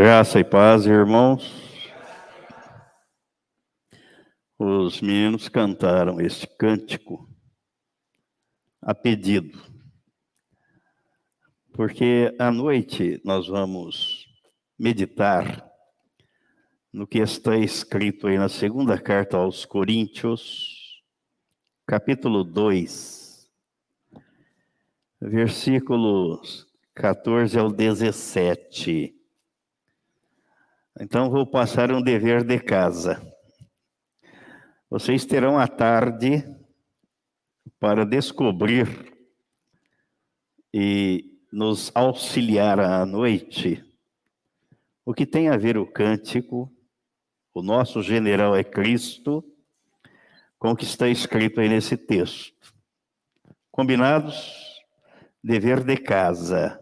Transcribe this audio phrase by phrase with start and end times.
[0.00, 1.52] Graça e paz, irmãos.
[4.56, 7.28] Os meninos cantaram este cântico
[8.80, 9.60] a pedido,
[11.72, 14.28] porque à noite nós vamos
[14.78, 15.68] meditar
[16.92, 21.02] no que está escrito aí na segunda carta aos Coríntios,
[21.84, 23.50] capítulo 2,
[25.20, 29.17] versículos 14 ao 17.
[31.00, 33.22] Então vou passar um dever de casa.
[34.90, 36.42] Vocês terão a tarde
[37.78, 39.14] para descobrir
[40.74, 43.84] e nos auxiliar à noite
[45.04, 46.68] o que tem a ver o cântico,
[47.54, 49.44] o nosso general é Cristo,
[50.58, 52.74] com o que está escrito aí nesse texto.
[53.70, 54.52] Combinados?
[55.42, 56.76] Dever de casa.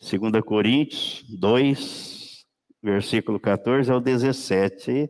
[0.00, 2.11] 2 Coríntios 2,
[2.82, 5.08] versículo 14 ao 17,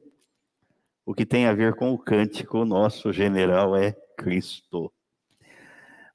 [1.06, 4.92] o que tem a ver com o cântico, nosso general é Cristo.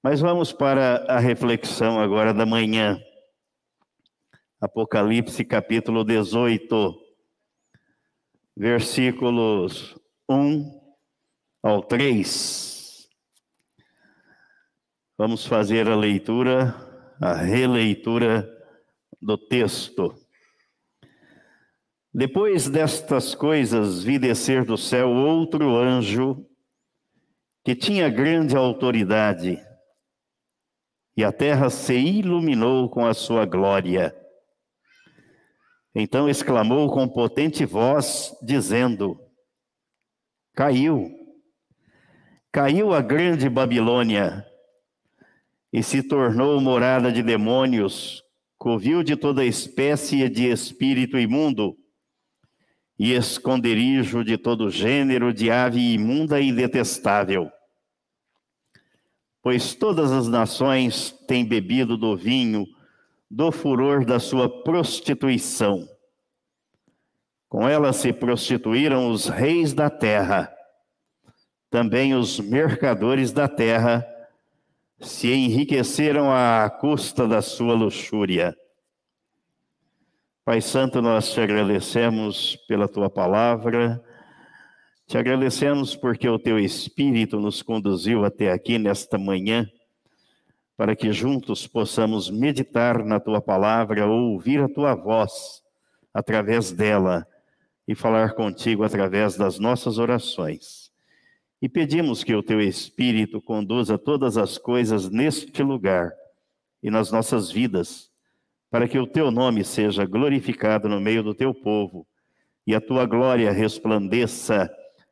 [0.03, 3.02] Mas vamos para a reflexão agora da manhã.
[4.61, 6.95] Apocalipse capítulo 18,
[8.55, 9.97] versículos
[10.30, 10.80] 1
[11.64, 13.09] ao 3.
[15.17, 16.75] Vamos fazer a leitura,
[17.19, 18.47] a releitura
[19.19, 20.27] do texto.
[22.17, 26.43] Depois destas coisas, vi descer do céu outro anjo
[27.63, 29.63] que tinha grande autoridade,
[31.15, 34.15] e a terra se iluminou com a sua glória.
[35.93, 39.15] Então exclamou com potente voz, dizendo:
[40.55, 41.11] Caiu,
[42.52, 44.43] caiu a grande Babilônia,
[45.71, 48.23] e se tornou morada de demônios,
[48.58, 51.77] covil de toda espécie de espírito imundo
[52.99, 57.52] e esconderijo de todo gênero de ave imunda e detestável.
[59.41, 62.65] Pois todas as nações têm bebido do vinho,
[63.30, 65.87] do furor da sua prostituição.
[67.47, 70.52] Com ela se prostituíram os reis da terra,
[71.69, 74.05] também os mercadores da terra
[74.99, 78.55] se enriqueceram à custa da sua luxúria.
[80.47, 84.02] Pai Santo, nós te agradecemos pela tua palavra,
[85.05, 89.69] te agradecemos porque o teu Espírito nos conduziu até aqui nesta manhã,
[90.77, 95.61] para que juntos possamos meditar na tua palavra, ouvir a tua voz
[96.13, 97.27] através dela
[97.86, 100.93] e falar contigo através das nossas orações.
[101.61, 106.13] E pedimos que o teu Espírito conduza todas as coisas neste lugar
[106.81, 108.09] e nas nossas vidas
[108.70, 112.05] para que o teu nome seja glorificado no meio do teu povo
[112.66, 114.70] e a tua glória resplandeça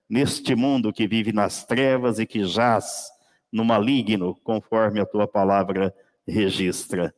[0.10, 3.10] neste mundo que vive nas trevas e que jaz
[3.52, 5.96] no maligno, conforme a tua palavra
[6.28, 7.16] registra.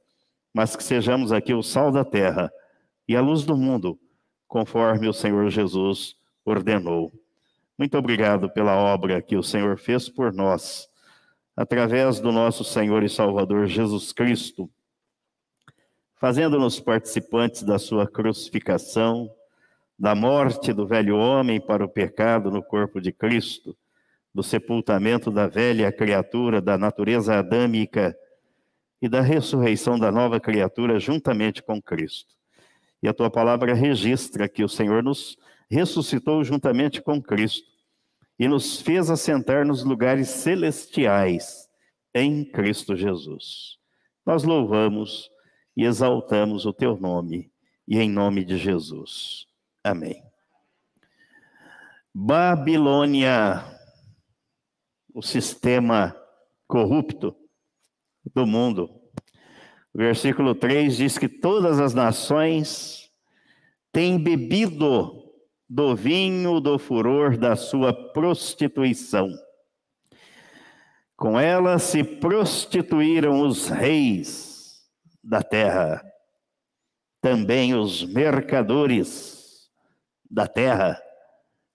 [0.53, 2.51] Mas que sejamos aqui o sal da terra
[3.07, 3.99] e a luz do mundo,
[4.47, 6.15] conforme o Senhor Jesus
[6.45, 7.11] ordenou.
[7.77, 10.87] Muito obrigado pela obra que o Senhor fez por nós,
[11.55, 14.69] através do nosso Senhor e Salvador Jesus Cristo
[16.19, 19.31] fazendo-nos participantes da sua crucificação,
[19.97, 23.75] da morte do velho homem para o pecado no corpo de Cristo,
[24.33, 28.15] do sepultamento da velha criatura da natureza adâmica
[29.01, 32.35] e da ressurreição da nova criatura juntamente com Cristo.
[33.01, 35.37] E a tua palavra registra que o Senhor nos
[35.69, 37.67] ressuscitou juntamente com Cristo
[38.39, 41.67] e nos fez assentar nos lugares celestiais
[42.13, 43.77] em Cristo Jesus.
[44.25, 45.29] Nós louvamos
[45.77, 47.51] e exaltamos o teu nome,
[47.87, 49.45] e em nome de Jesus.
[49.83, 50.23] Amém.
[52.11, 53.63] Babilônia,
[55.13, 56.19] o sistema
[56.67, 57.37] corrupto
[58.33, 58.89] do mundo.
[59.93, 63.11] versículo 3 diz que todas as nações
[63.91, 65.31] têm bebido
[65.69, 69.29] do vinho do furor da sua prostituição.
[71.15, 74.46] Com ela se prostituíram os reis
[75.27, 76.01] da terra,
[77.19, 79.69] também os mercadores
[80.31, 80.97] da terra.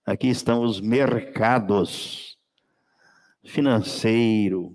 [0.07, 2.39] Aqui estão os mercados
[3.45, 4.75] financeiro,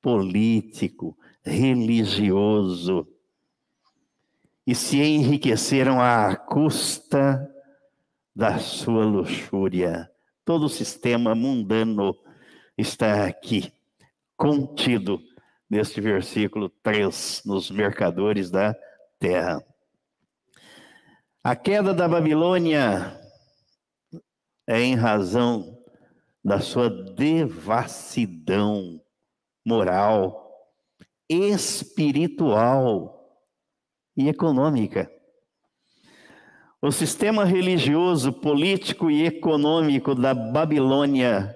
[0.00, 1.14] político,
[1.44, 3.06] religioso,
[4.66, 7.54] e se enriqueceram à custa
[8.34, 10.10] da sua luxúria.
[10.42, 12.16] Todo o sistema mundano
[12.78, 13.70] está aqui,
[14.38, 15.20] contido
[15.70, 18.74] neste versículo 3, nos mercadores da
[19.20, 19.64] terra.
[21.44, 23.16] A queda da Babilônia
[24.66, 25.78] é em razão
[26.44, 29.00] da sua devassidão
[29.64, 30.50] moral,
[31.28, 33.20] espiritual
[34.16, 35.10] e econômica.
[36.82, 41.54] O sistema religioso, político e econômico da Babilônia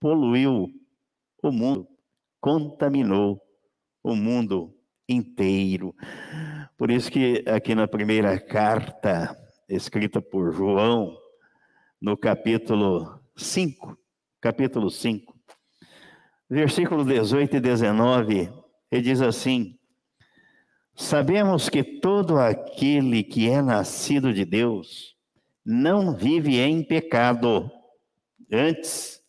[0.00, 0.68] poluiu
[1.42, 1.91] o mundo,
[2.42, 3.40] contaminou
[4.02, 4.74] o mundo
[5.08, 5.94] inteiro.
[6.76, 9.34] Por isso que aqui na primeira carta
[9.68, 11.16] escrita por João,
[12.00, 13.96] no capítulo 5,
[14.40, 15.32] capítulo 5,
[16.50, 18.52] versículo 18 e 19,
[18.90, 19.78] ele diz assim:
[20.96, 25.16] Sabemos que todo aquele que é nascido de Deus
[25.64, 27.70] não vive em pecado.
[28.50, 29.21] Antes,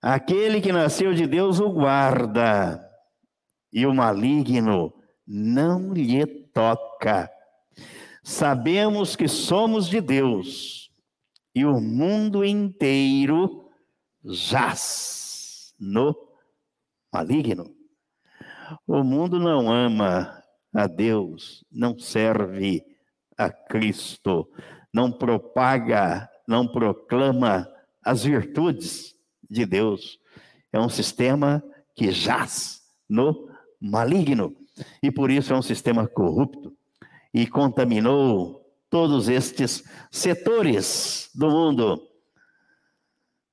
[0.00, 2.80] aquele que nasceu de Deus o guarda,
[3.72, 4.92] e o maligno
[5.26, 7.30] não lhe toca.
[8.22, 10.90] Sabemos que somos de Deus
[11.54, 13.68] e o mundo inteiro
[14.24, 16.14] jaz no
[17.12, 17.74] maligno.
[18.86, 20.42] O mundo não ama
[20.72, 22.84] a Deus, não serve
[23.36, 24.48] a Cristo,
[24.92, 27.68] não propaga, não proclama
[28.04, 29.14] as virtudes
[29.50, 30.18] de Deus.
[30.72, 31.62] É um sistema
[31.94, 33.50] que jaz no
[33.80, 34.56] maligno
[35.02, 36.72] e por isso é um sistema corrupto
[37.34, 42.02] e contaminou todos estes setores do mundo,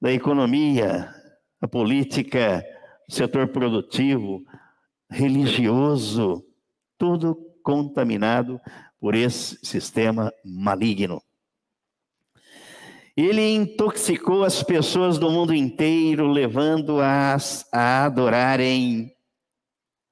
[0.02, 1.14] da economia,
[1.62, 2.64] a política,
[3.10, 4.44] setor produtivo,
[5.10, 6.44] religioso,
[6.98, 8.60] tudo contaminado
[9.00, 11.22] por esse sistema maligno.
[13.18, 19.12] Ele intoxicou as pessoas do mundo inteiro, levando-as a adorarem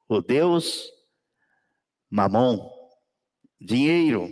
[0.09, 0.91] o Deus
[2.09, 2.67] Mamon,
[3.61, 4.27] dinheiro,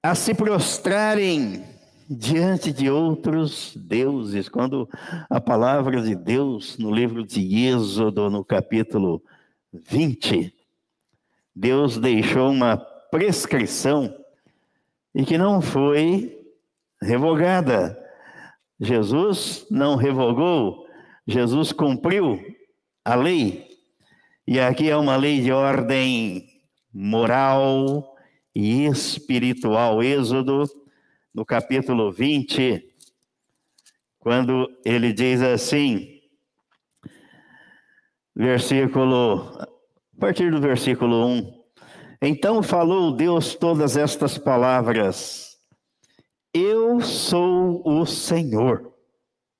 [0.00, 1.64] a se prostrarem
[2.08, 4.48] diante de outros deuses.
[4.48, 4.88] Quando
[5.28, 9.20] a palavra de Deus, no livro de Êxodo, no capítulo
[9.72, 10.54] 20,
[11.52, 14.19] Deus deixou uma prescrição
[15.14, 16.38] e que não foi
[17.02, 17.98] revogada.
[18.78, 20.86] Jesus não revogou,
[21.26, 22.40] Jesus cumpriu
[23.04, 23.68] a lei.
[24.46, 26.48] E aqui é uma lei de ordem
[26.92, 28.10] moral,
[28.54, 30.02] e espiritual.
[30.02, 30.64] Êxodo,
[31.32, 32.84] no capítulo 20,
[34.18, 36.20] quando ele diz assim,
[38.34, 41.59] versículo, a partir do versículo 1.
[42.20, 45.56] Então falou Deus todas estas palavras:
[46.52, 48.92] Eu sou o Senhor,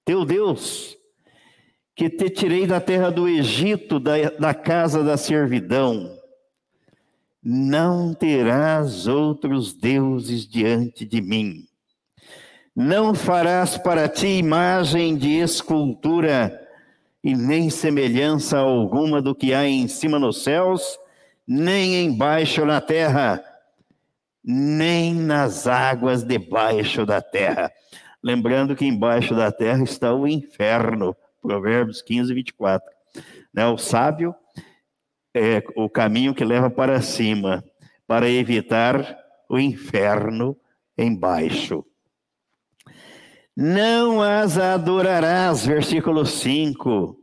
[0.04, 0.96] teu Deus,
[1.94, 6.20] que te tirei da terra do Egito, da, da casa da servidão
[7.42, 11.66] não terás outros deuses diante de mim.
[12.76, 16.56] Não farás para ti imagem de escultura,
[17.24, 20.98] e nem semelhança alguma do que há em cima nos céus,
[21.52, 23.44] nem embaixo na terra,
[24.44, 27.72] nem nas águas debaixo da terra.
[28.22, 32.88] Lembrando que embaixo da terra está o inferno, Provérbios 15, 24.
[33.52, 33.66] Né?
[33.66, 34.32] O sábio
[35.34, 37.64] é o caminho que leva para cima,
[38.06, 40.56] para evitar o inferno
[40.96, 41.84] embaixo.
[43.56, 47.19] Não as adorarás, versículo 5,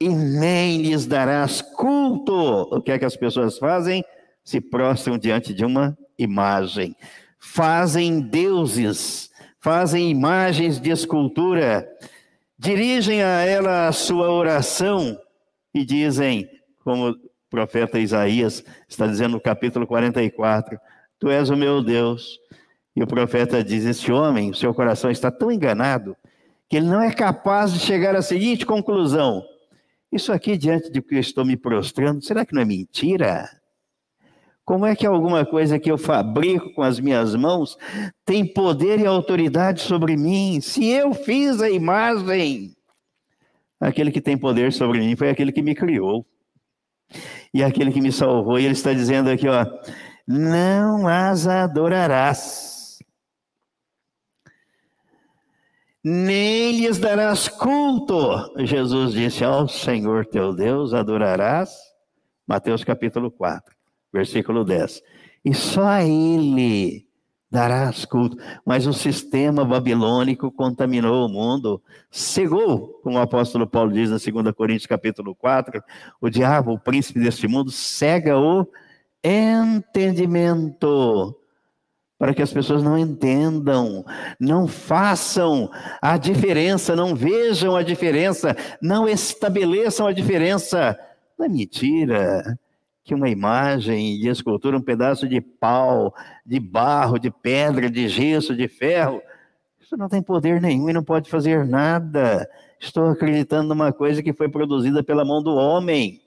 [0.00, 2.68] e nem lhes darás culto.
[2.70, 4.04] O que é que as pessoas fazem?
[4.44, 6.94] Se prostram diante de uma imagem,
[7.38, 11.88] fazem deuses, fazem imagens de escultura,
[12.58, 15.18] dirigem a ela a sua oração
[15.74, 16.48] e dizem:
[16.84, 17.16] como o
[17.50, 20.78] profeta Isaías está dizendo no capítulo 44,
[21.18, 22.38] Tu és o meu Deus.
[22.94, 26.16] E o profeta diz: Este homem, o seu coração está tão enganado,
[26.68, 29.42] que ele não é capaz de chegar à seguinte conclusão:
[30.12, 33.48] Isso aqui, diante de que eu estou me prostrando, será que não é mentira?
[34.64, 37.78] Como é que alguma coisa que eu fabrico com as minhas mãos
[38.24, 40.60] tem poder e autoridade sobre mim?
[40.60, 42.74] Se eu fiz a imagem,
[43.80, 46.26] aquele que tem poder sobre mim foi aquele que me criou
[47.54, 48.58] e aquele que me salvou.
[48.58, 49.64] E ele está dizendo aqui, ó,
[50.26, 52.75] não as adorarás,
[56.08, 58.52] nem lhes darás culto.
[58.58, 61.76] Jesus disse ao Senhor teu Deus adorarás.
[62.46, 63.74] Mateus capítulo 4,
[64.12, 65.02] versículo 10.
[65.44, 67.08] E só a Ele
[67.50, 68.36] darás culto.
[68.64, 74.54] Mas o sistema babilônico contaminou o mundo, cegou, como o apóstolo Paulo diz na 2
[74.54, 75.82] Coríntios capítulo 4,
[76.20, 78.64] o diabo, o príncipe deste mundo, cega o
[79.24, 81.36] entendimento
[82.18, 84.04] para que as pessoas não entendam,
[84.40, 85.70] não façam
[86.00, 90.98] a diferença, não vejam a diferença, não estabeleçam a diferença.
[91.38, 92.58] Não é mentira
[93.04, 98.56] que uma imagem de escultura, um pedaço de pau, de barro, de pedra, de gesso,
[98.56, 99.22] de ferro,
[99.86, 102.50] isso não tem poder nenhum e não pode fazer nada.
[102.80, 106.20] Estou acreditando numa coisa que foi produzida pela mão do homem.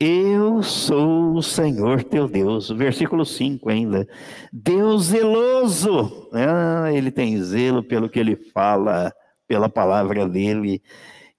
[0.00, 2.68] Eu sou o Senhor teu Deus.
[2.68, 4.08] Versículo 5 ainda.
[4.52, 6.30] Deus zeloso.
[6.32, 9.12] Ah, ele tem zelo pelo que ele fala,
[9.48, 10.80] pela palavra dele.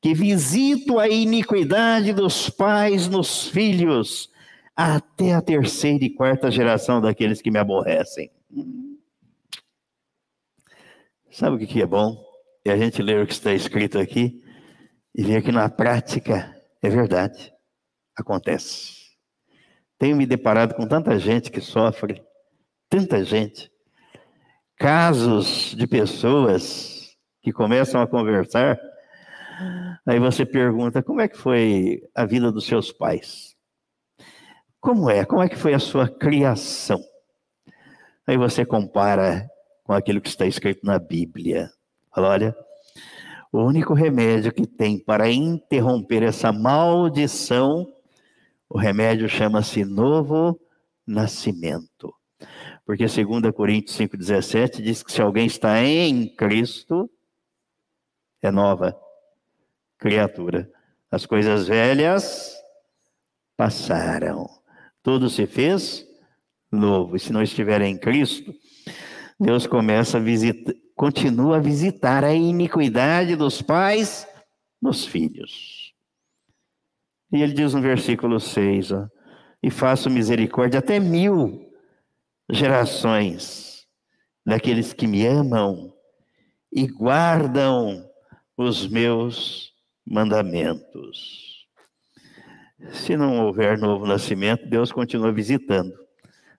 [0.01, 4.29] Que visito a iniquidade dos pais nos filhos,
[4.75, 8.29] até a terceira e quarta geração daqueles que me aborrecem.
[11.31, 12.21] Sabe o que é bom?
[12.65, 14.43] É a gente ler o que está escrito aqui
[15.15, 17.53] e ver que na prática é verdade
[18.21, 18.99] acontece.
[19.97, 22.23] Tenho me deparado com tanta gente que sofre,
[22.89, 23.71] tanta gente,
[24.77, 28.79] casos de pessoas que começam a conversar,
[30.07, 33.55] aí você pergunta: como é que foi a vida dos seus pais?
[34.79, 35.25] Como é?
[35.25, 37.03] Como é que foi a sua criação?
[38.25, 39.49] Aí você compara
[39.83, 41.69] com aquilo que está escrito na Bíblia.
[42.13, 42.55] Fala, olha,
[43.51, 47.87] o único remédio que tem para interromper essa maldição
[48.69, 50.59] o remédio chama-se novo
[51.05, 52.13] nascimento.
[52.85, 57.09] Porque 2 Coríntios 5,17 diz que se alguém está em Cristo,
[58.41, 58.95] é nova
[59.97, 60.71] criatura.
[61.11, 62.55] As coisas velhas
[63.57, 64.47] passaram.
[65.01, 66.05] Tudo se fez
[66.71, 67.15] novo.
[67.15, 68.53] E se não estiver em Cristo,
[69.39, 74.27] Deus começa a visitar, continua a visitar a iniquidade dos pais
[74.81, 75.78] nos filhos.
[77.31, 79.07] E ele diz no versículo 6, ó,
[79.61, 81.69] e faço misericórdia até mil
[82.49, 83.87] gerações
[84.45, 85.93] daqueles que me amam
[86.71, 88.09] e guardam
[88.57, 89.73] os meus
[90.05, 91.67] mandamentos.
[92.91, 95.93] Se não houver novo nascimento, Deus continua visitando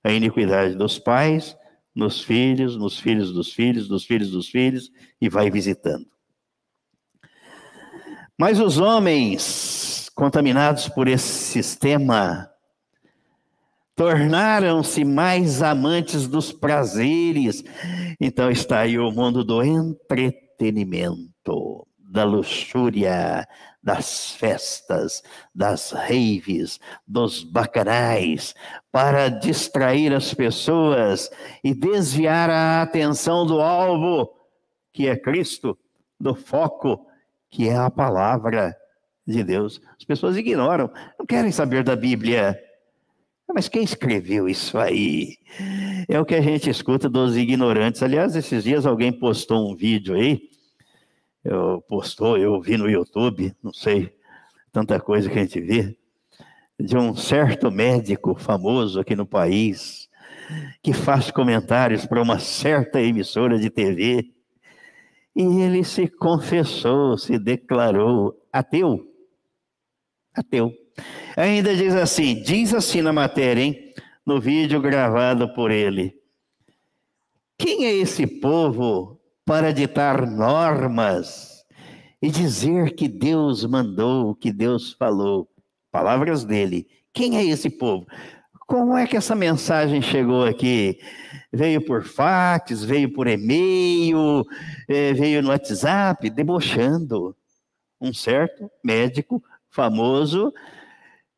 [0.04, 1.56] a iniquidade dos pais,
[1.94, 6.06] nos filhos, nos filhos dos filhos, dos filhos dos filhos, e vai visitando.
[8.38, 9.89] Mas os homens
[10.20, 12.50] contaminados por esse sistema,
[13.96, 17.64] tornaram-se mais amantes dos prazeres.
[18.20, 23.48] Então está aí o mundo do entretenimento, da luxúria,
[23.82, 25.22] das festas,
[25.54, 28.54] das raves, dos bacanais,
[28.92, 31.30] para distrair as pessoas
[31.64, 34.30] e desviar a atenção do alvo,
[34.92, 35.78] que é Cristo,
[36.20, 37.06] do foco,
[37.50, 38.76] que é a palavra
[39.26, 39.80] de Deus.
[39.98, 42.58] As pessoas ignoram, não querem saber da Bíblia.
[43.52, 45.36] Mas quem escreveu isso aí?
[46.08, 48.02] É o que a gente escuta dos ignorantes.
[48.02, 50.40] Aliás, esses dias alguém postou um vídeo aí,
[51.44, 54.14] eu postou, eu vi no YouTube, não sei,
[54.70, 55.96] tanta coisa que a gente vê,
[56.78, 60.08] de um certo médico famoso aqui no país,
[60.82, 64.30] que faz comentários para uma certa emissora de TV,
[65.34, 69.09] e ele se confessou, se declarou ateu
[70.34, 70.72] ateu.
[71.36, 73.94] Ainda diz assim, diz assim na matéria, hein?
[74.24, 76.14] No vídeo gravado por ele.
[77.58, 81.64] Quem é esse povo para ditar normas
[82.22, 85.48] e dizer que Deus mandou, que Deus falou?
[85.90, 86.86] Palavras dele.
[87.12, 88.06] Quem é esse povo?
[88.66, 91.00] Como é que essa mensagem chegou aqui?
[91.52, 94.44] Veio por fax, veio por e-mail,
[94.88, 97.36] eh, veio no WhatsApp, debochando.
[98.00, 100.52] Um certo médico famoso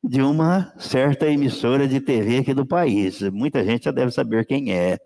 [0.02, 3.20] de uma certa emissora de TV aqui do país.
[3.30, 4.98] Muita gente já deve saber quem é.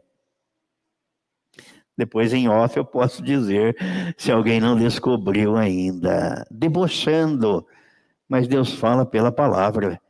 [1.96, 3.76] Depois, em off, eu posso dizer
[4.16, 6.46] se alguém não descobriu ainda.
[6.50, 7.66] Debochando.
[8.28, 10.00] Mas Deus fala pela palavra.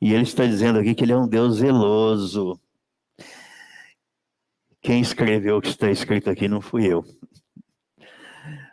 [0.00, 2.58] E ele está dizendo aqui que ele é um Deus zeloso.
[4.80, 7.04] Quem escreveu o que está escrito aqui não fui eu.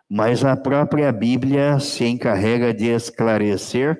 [0.09, 3.97] Mas a própria Bíblia se encarrega de esclarecer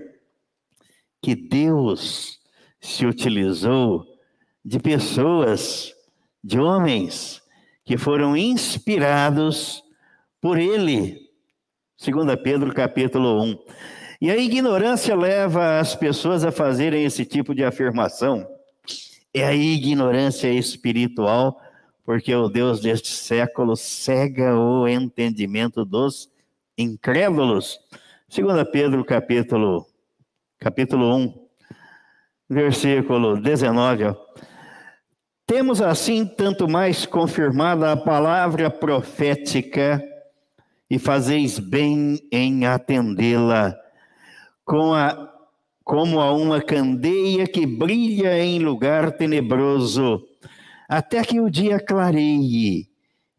[1.21, 2.39] que Deus
[2.79, 4.05] se utilizou
[4.63, 5.93] de pessoas,
[6.43, 7.41] de homens
[7.83, 9.83] que foram inspirados
[10.39, 11.19] por ele.
[12.03, 13.59] 2 Pedro capítulo 1.
[14.21, 18.47] E a ignorância leva as pessoas a fazerem esse tipo de afirmação.
[19.33, 21.59] É a ignorância espiritual
[22.05, 26.29] porque o Deus deste século cega o entendimento dos
[26.77, 27.79] incrédulos.
[28.33, 29.88] 2 Pedro, capítulo,
[30.59, 31.47] capítulo 1,
[32.50, 34.05] versículo 19.
[34.05, 34.15] Ó.
[35.47, 40.03] Temos assim tanto mais confirmada a palavra profética,
[40.89, 43.75] e fazeis bem em atendê-la,
[44.63, 45.33] com a,
[45.83, 50.24] como a uma candeia que brilha em lugar tenebroso,
[50.87, 52.87] até que o dia clareie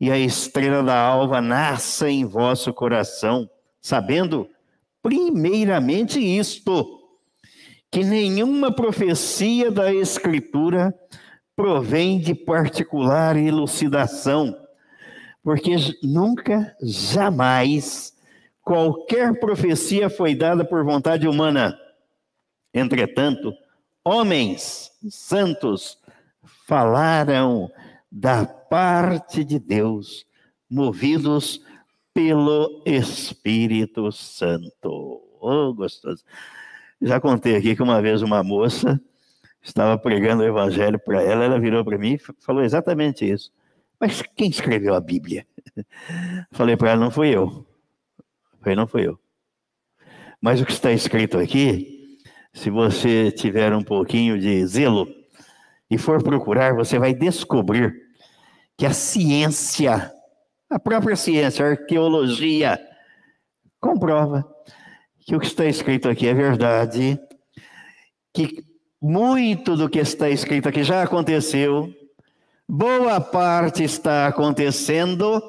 [0.00, 3.48] e a estrela da alva nasça em vosso coração,
[3.80, 4.48] sabendo,
[5.02, 7.00] primeiramente, isto,
[7.90, 10.94] que nenhuma profecia da Escritura
[11.54, 14.54] provém de particular elucidação,
[15.42, 18.14] porque nunca, jamais,
[18.62, 21.78] qualquer profecia foi dada por vontade humana.
[22.74, 23.54] Entretanto,
[24.04, 25.98] homens santos
[26.66, 27.70] falaram
[28.10, 30.26] da parte de Deus,
[30.68, 31.64] movidos
[32.12, 35.22] pelo Espírito Santo.
[35.40, 36.24] Oh, gostoso.
[37.00, 39.00] Já contei aqui que uma vez uma moça
[39.62, 43.52] estava pregando o evangelho para ela, ela virou para mim e falou exatamente isso.
[44.00, 45.46] Mas quem escreveu a Bíblia?
[46.50, 47.64] Falei para ela, não fui eu.
[48.60, 49.18] Falei, não fui eu.
[50.40, 52.18] Mas o que está escrito aqui,
[52.52, 55.15] se você tiver um pouquinho de zelo
[55.90, 57.94] e for procurar, você vai descobrir
[58.76, 60.12] que a ciência,
[60.68, 62.78] a própria ciência, a arqueologia,
[63.80, 64.44] comprova
[65.20, 67.18] que o que está escrito aqui é verdade,
[68.32, 68.64] que
[69.00, 71.92] muito do que está escrito aqui já aconteceu,
[72.68, 75.40] boa parte está acontecendo,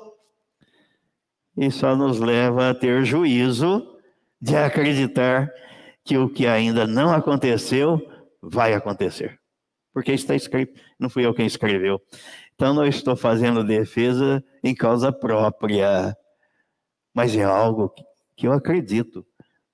[1.55, 3.97] e só nos leva a ter juízo
[4.39, 5.51] de acreditar
[6.03, 7.99] que o que ainda não aconteceu
[8.41, 9.36] vai acontecer.
[9.97, 11.99] Porque está escrito, não fui eu quem escreveu.
[12.53, 16.15] Então não estou fazendo defesa em causa própria,
[17.15, 17.91] mas é algo
[18.35, 19.25] que eu acredito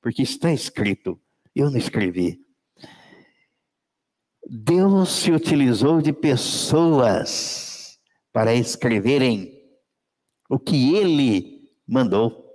[0.02, 1.20] porque está escrito,
[1.54, 2.40] eu não escrevi.
[4.50, 8.00] Deus se utilizou de pessoas
[8.32, 9.62] para escreverem
[10.50, 12.50] o que ele mandou.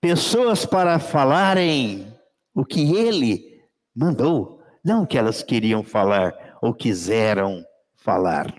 [0.00, 2.10] Pessoas para falarem
[2.54, 3.62] o que ele
[3.94, 4.55] mandou,
[4.86, 7.64] não o que elas queriam falar ou quiseram
[7.96, 8.54] falar.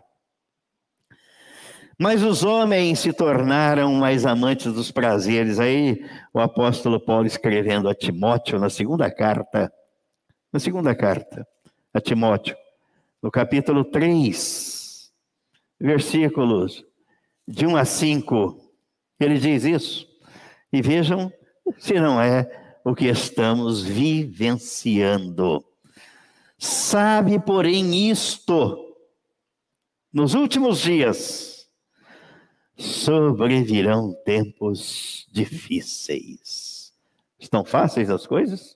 [1.98, 5.58] Mas os homens se tornaram mais amantes dos prazeres.
[5.58, 9.72] Aí o apóstolo Paulo escrevendo a Timóteo na segunda carta,
[10.52, 11.48] na segunda carta
[11.94, 12.58] a Timóteo,
[13.24, 15.10] no capítulo 3,
[15.80, 16.84] versículos
[17.48, 18.60] de 1 a 5,
[19.18, 20.06] ele diz isso.
[20.74, 21.32] E vejam
[21.80, 22.46] se não é
[22.84, 25.63] o que estamos vivenciando.
[26.58, 28.96] Sabe, porém, isto,
[30.12, 31.67] nos últimos dias,
[32.76, 36.93] sobrevirão tempos difíceis.
[37.39, 38.76] Estão fáceis as coisas?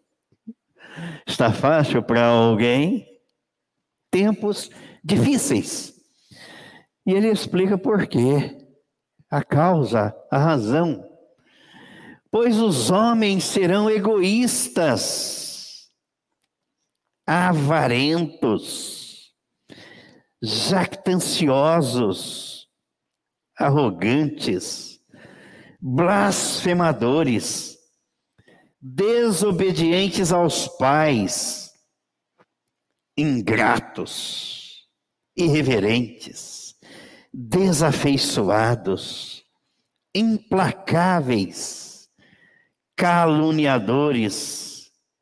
[1.26, 3.08] Está fácil para alguém?
[4.12, 4.70] Tempos
[5.04, 6.00] difíceis.
[7.06, 8.58] E ele explica por quê.
[9.30, 11.08] A causa, a razão.
[12.30, 15.41] Pois os homens serão egoístas,
[17.26, 19.34] avarentos,
[20.42, 22.68] jactanciosos,
[23.58, 25.00] arrogantes,
[25.80, 27.78] blasfemadores,
[28.80, 31.72] desobedientes aos pais,
[33.18, 34.88] ingratos,
[35.36, 36.76] irreverentes,
[37.34, 39.44] desafeiçoados,
[40.14, 42.08] implacáveis,
[42.96, 44.71] caluniadores,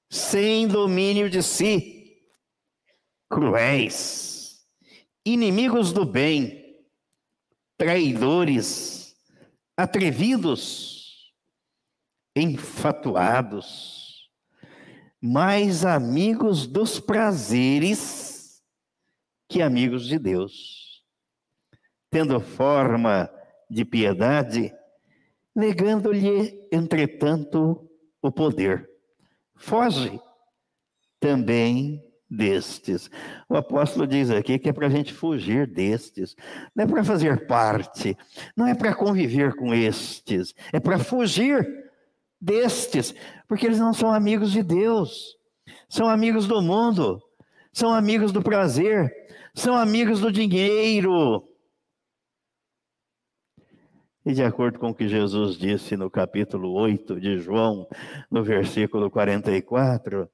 [0.10, 2.24] sem domínio de si,
[3.30, 4.65] cruéis,
[5.24, 6.76] inimigos do bem,
[7.78, 9.15] traidores,
[9.78, 11.32] atrevidos,
[12.36, 14.32] enfatuados,
[15.22, 18.63] mais amigos dos prazeres
[19.48, 21.04] que amigos de Deus,
[22.10, 23.30] tendo forma
[23.69, 24.74] de piedade,
[25.56, 27.89] negando-lhe, entretanto,
[28.22, 28.88] o poder.
[29.60, 30.19] Foge.
[31.19, 33.10] Também destes.
[33.48, 36.36] O apóstolo diz aqui que é para a gente fugir destes,
[36.76, 38.15] não é para fazer parte,
[38.56, 41.67] não é para conviver com estes, é para fugir
[42.39, 43.13] destes,
[43.48, 45.38] porque eles não são amigos de Deus,
[45.89, 47.22] são amigos do mundo,
[47.74, 49.12] são amigos do prazer,
[49.56, 51.49] são amigos do dinheiro.
[54.26, 57.88] E de acordo com o que Jesus disse no capítulo 8 de João,
[58.30, 60.30] no versículo 44,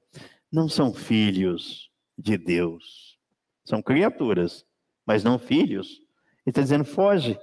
[0.52, 3.18] não são filhos de Deus.
[3.64, 4.64] São criaturas,
[5.06, 6.00] mas não filhos.
[6.44, 7.38] Ele está dizendo: foge.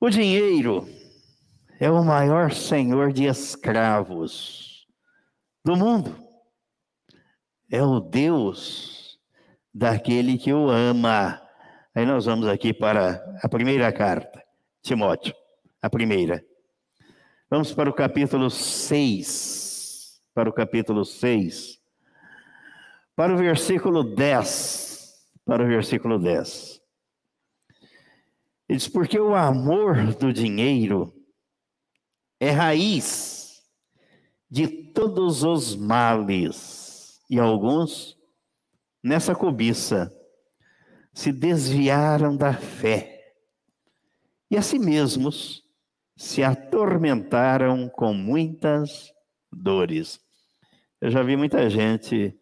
[0.00, 0.88] O dinheiro
[1.78, 4.86] é o maior senhor de escravos
[5.64, 6.16] do mundo.
[7.70, 9.18] é o Deus
[9.72, 11.40] daquele que o ama.
[11.94, 14.42] Aí nós vamos aqui para a primeira carta,
[14.80, 15.34] Timóteo,
[15.80, 16.42] a primeira.
[17.50, 20.18] Vamos para o capítulo 6.
[20.32, 21.78] Para o capítulo 6.
[23.14, 25.28] Para o versículo 10.
[25.44, 26.80] Para o versículo 10.
[28.70, 31.12] Ele diz: Porque o amor do dinheiro
[32.40, 33.62] é raiz
[34.50, 38.18] de todos os males, e alguns,
[39.02, 40.10] nessa cobiça,
[41.12, 43.34] se desviaram da fé
[44.50, 45.62] e a si mesmos
[46.16, 49.12] se atormentaram com muitas
[49.50, 50.20] dores.
[51.00, 52.38] Eu já vi muita gente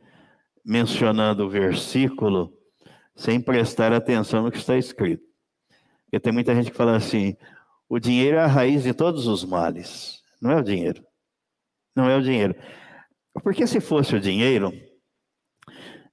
[0.65, 2.53] mencionando o versículo
[3.15, 5.25] sem prestar atenção no que está escrito.
[6.05, 7.37] Porque tem muita gente que fala assim:
[7.89, 10.21] o dinheiro é a raiz de todos os males.
[10.43, 11.05] Não é o dinheiro.
[11.95, 12.55] Não é o dinheiro.
[13.43, 14.73] Porque se fosse o dinheiro,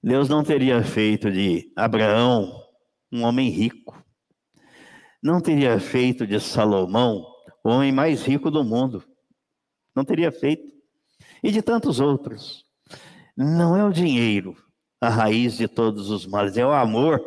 [0.04, 2.64] Deus não teria feito de Abraão
[3.12, 4.04] um homem rico.
[5.22, 7.26] Não teria feito de Salomão
[7.64, 9.04] o homem mais rico do mundo.
[9.96, 10.64] Não teria feito.
[11.44, 12.64] E de tantos outros.
[13.36, 14.56] Não é o dinheiro
[15.00, 17.22] a raiz de todos os males, é o amor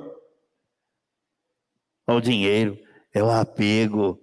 [2.06, 2.76] ao dinheiro,
[3.14, 4.20] é o apego,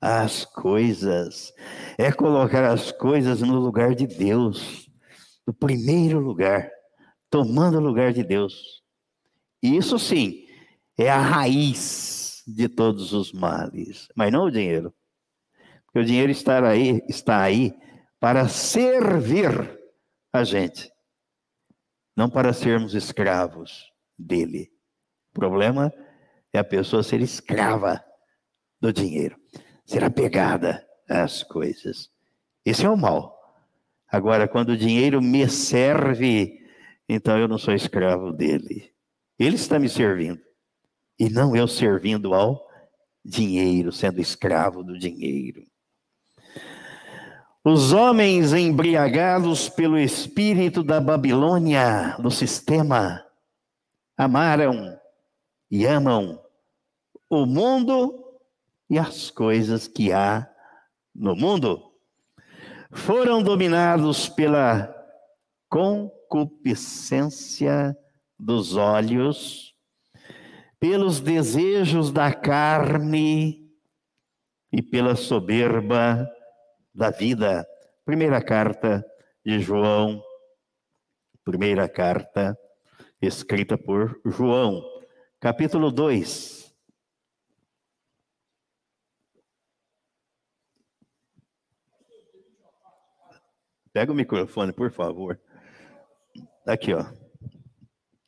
[0.00, 1.52] as coisas,
[1.96, 4.90] é colocar as coisas no lugar de Deus,
[5.46, 6.68] no primeiro lugar,
[7.32, 8.84] tomando o lugar de Deus.
[9.60, 10.46] Isso sim
[10.96, 14.94] é a raiz de todos os males, mas não o dinheiro.
[15.86, 17.74] Porque o dinheiro está aí, está aí
[18.20, 19.80] para servir
[20.32, 20.92] a gente,
[22.16, 24.70] não para sermos escravos dele.
[25.34, 25.92] O problema
[26.52, 28.04] é a pessoa ser escrava
[28.80, 29.42] do dinheiro
[29.84, 32.10] ser apegada às coisas.
[32.64, 33.38] Esse é o mal.
[34.08, 36.61] Agora, quando o dinheiro me serve,
[37.08, 38.92] então eu não sou escravo dele.
[39.38, 40.40] Ele está me servindo.
[41.18, 42.66] E não eu servindo ao
[43.24, 45.64] dinheiro, sendo escravo do dinheiro.
[47.64, 53.24] Os homens embriagados pelo espírito da Babilônia, do sistema,
[54.16, 54.98] amaram
[55.70, 56.42] e amam
[57.30, 58.22] o mundo
[58.90, 60.50] e as coisas que há
[61.14, 61.92] no mundo.
[62.90, 64.92] Foram dominados pela
[66.32, 67.94] concupiscência
[68.38, 69.76] dos olhos,
[70.80, 73.70] pelos desejos da carne
[74.72, 76.26] e pela soberba
[76.94, 77.66] da vida.
[78.02, 79.04] Primeira carta
[79.44, 80.22] de João,
[81.44, 82.58] primeira carta
[83.20, 84.82] escrita por João,
[85.38, 86.74] capítulo 2.
[93.92, 95.38] Pega o microfone, por favor.
[96.66, 97.04] Aqui, ó.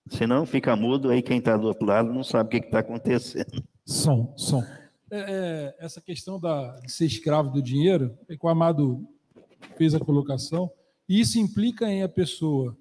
[0.08, 3.62] Senão fica mudo, aí quem está do outro lado não sabe o que está acontecendo.
[3.86, 4.62] Som, som.
[5.10, 9.06] É, é, essa questão da, de ser escravo do dinheiro, é que o Amado
[9.76, 10.70] fez a colocação,
[11.08, 12.76] e isso implica em a pessoa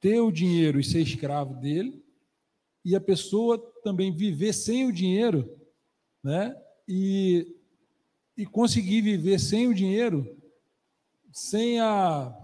[0.00, 2.04] ter o dinheiro e ser escravo dele,
[2.84, 5.58] e a pessoa também viver sem o dinheiro,
[6.22, 6.54] né?
[6.86, 7.46] E,
[8.36, 10.36] e conseguir viver sem o dinheiro
[11.34, 12.43] sem, a, a,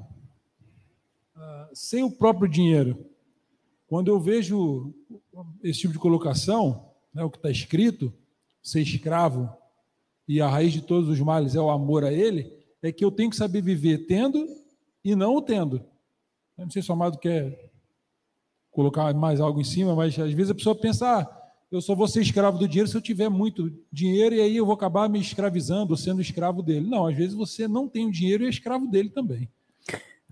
[1.73, 3.07] sem o próprio dinheiro.
[3.87, 4.95] Quando eu vejo
[5.63, 8.13] esse tipo de colocação, né, o que está escrito,
[8.63, 9.51] ser escravo
[10.29, 13.11] e a raiz de todos os males é o amor a ele, é que eu
[13.11, 14.47] tenho que saber viver tendo
[15.05, 15.85] e não o tendo.
[16.57, 17.71] Eu não sei se o amado quer
[18.71, 22.09] colocar mais algo em cima, mas às vezes a pessoa pensa, ah, eu só vou
[22.09, 25.21] ser escravo do dinheiro se eu tiver muito dinheiro e aí eu vou acabar me
[25.21, 26.89] escravizando, sendo escravo dele.
[26.89, 29.49] Não, às vezes você não tem o dinheiro e é escravo dele também.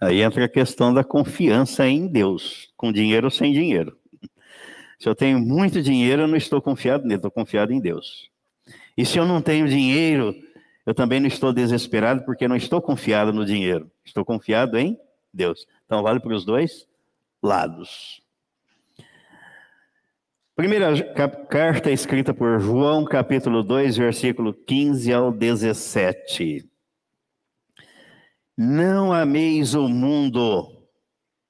[0.00, 3.96] Aí entra a questão da confiança em Deus, com dinheiro ou sem dinheiro.
[4.98, 8.30] Se eu tenho muito dinheiro, eu não estou confiado nele, estou confiado em Deus.
[8.96, 10.34] E se eu não tenho dinheiro,
[10.84, 14.98] eu também não estou desesperado, porque não estou confiado no dinheiro, estou confiado em
[15.32, 15.66] Deus.
[15.86, 16.86] Então vale para os dois
[17.42, 18.20] lados.
[20.56, 20.92] Primeira
[21.48, 26.67] carta escrita por João, capítulo 2, versículo 15 ao 17.
[28.60, 30.84] Não ameis o mundo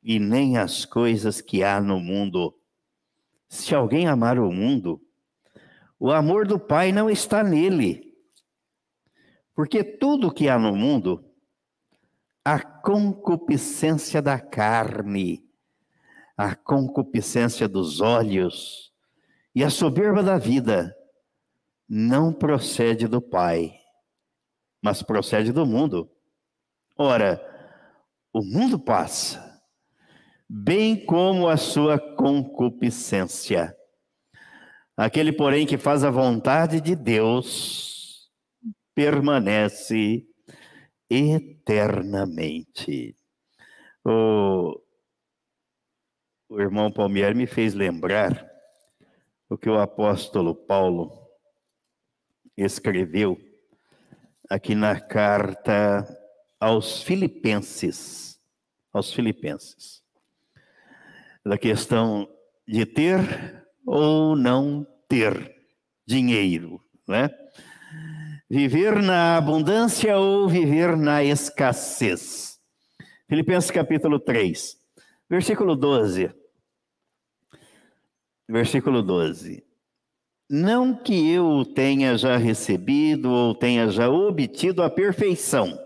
[0.02, 2.54] e nem as coisas que há no mundo.
[3.48, 5.00] Se alguém amar o mundo,
[5.98, 8.14] o amor do Pai não está nele.
[9.54, 11.24] Porque tudo que há no mundo,
[12.44, 15.42] a concupiscência da carne,
[16.36, 18.92] a concupiscência dos olhos,
[19.54, 20.94] e a soberba da vida
[21.88, 23.80] não procede do Pai,
[24.82, 26.06] mas procede do mundo.
[27.00, 27.40] Ora,
[28.32, 29.62] o mundo passa
[30.48, 33.72] bem como a sua concupiscência.
[34.96, 38.28] Aquele, porém, que faz a vontade de Deus
[38.96, 40.26] permanece
[41.08, 43.14] eternamente.
[44.04, 44.82] O,
[46.48, 48.44] o irmão Palmieri me fez lembrar
[49.48, 51.12] o que o apóstolo Paulo
[52.56, 53.38] escreveu
[54.50, 56.17] aqui na carta
[56.60, 58.40] aos Filipenses,
[58.92, 60.02] aos Filipenses,
[61.44, 62.28] da questão
[62.66, 65.56] de ter ou não ter
[66.06, 67.30] dinheiro, né?
[68.50, 72.58] Viver na abundância ou viver na escassez.
[73.28, 74.76] Filipenses capítulo 3,
[75.28, 76.30] versículo 12.
[78.48, 79.62] Versículo 12.
[80.48, 85.78] Não que eu tenha já recebido ou tenha já obtido a perfeição,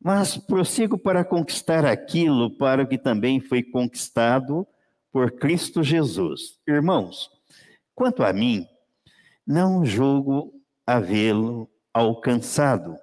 [0.00, 4.66] mas prossigo para conquistar aquilo para o que também foi conquistado
[5.12, 6.58] por Cristo Jesus.
[6.66, 7.30] Irmãos,
[7.94, 8.66] quanto a mim,
[9.46, 10.54] não julgo
[10.86, 12.96] havê-lo alcançado.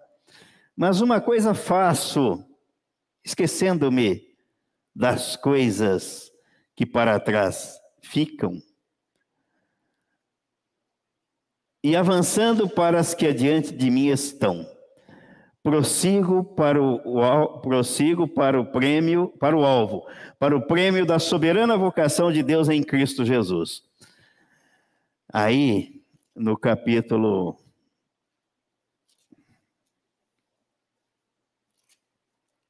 [0.75, 2.43] Mas uma coisa faço,
[3.23, 4.36] esquecendo-me
[4.95, 6.31] das coisas
[6.75, 8.62] que para trás ficam
[11.83, 14.76] e avançando para as que adiante de mim estão.
[15.67, 20.08] Prossigo para o, prossigo para o prêmio, para o alvo,
[20.39, 23.84] para o prêmio da soberana vocação de Deus em Cristo Jesus.
[25.27, 26.01] Aí,
[26.34, 27.58] no capítulo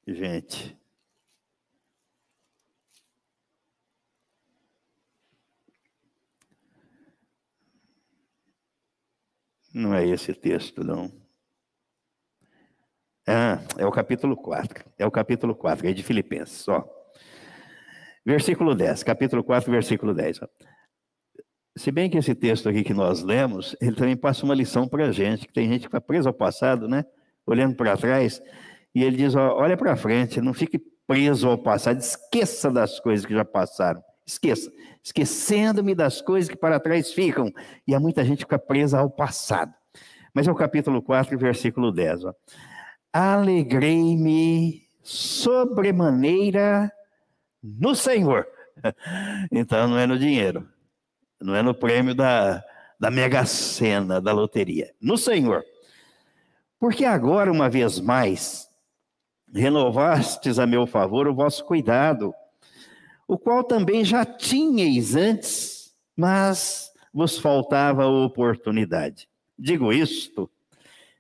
[0.07, 0.75] Gente,
[9.71, 11.26] Não é esse texto, não.
[13.77, 14.85] É o capítulo 4.
[14.97, 16.87] É o capítulo 4, é de Filipenses, ó.
[18.25, 20.41] Versículo 10, capítulo 4, versículo 10.
[20.41, 20.47] Ó.
[21.77, 25.05] Se bem que esse texto aqui que nós lemos, ele também passa uma lição para
[25.05, 27.05] a gente, que tem gente que está presa ao passado, né?
[27.45, 28.41] Olhando para trás,
[28.93, 33.25] e ele diz: ó, olha para frente, não fique preso ao passado, esqueça das coisas
[33.25, 34.03] que já passaram.
[34.25, 34.69] Esqueça,
[35.01, 37.49] esquecendo-me das coisas que para trás ficam.
[37.87, 39.73] E há muita gente que fica presa ao passado.
[40.33, 42.23] Mas é o capítulo 4, versículo 10.
[43.17, 46.91] Alegrei-me sobremaneira
[47.63, 48.47] no Senhor.
[49.51, 50.69] Então não é no dinheiro,
[51.41, 52.63] não é no prêmio da,
[52.99, 54.93] da mega sena, da loteria.
[55.01, 55.65] No Senhor.
[56.79, 58.69] Porque agora, uma vez mais,
[59.51, 62.35] renovastes a meu favor o vosso cuidado
[63.27, 69.27] o qual também já tinhais antes, mas vos faltava oportunidade.
[69.57, 70.47] Digo isto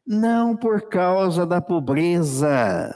[0.07, 2.95] não por causa da pobreza,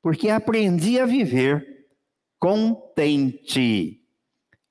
[0.00, 1.86] porque aprendi a viver
[2.38, 4.02] contente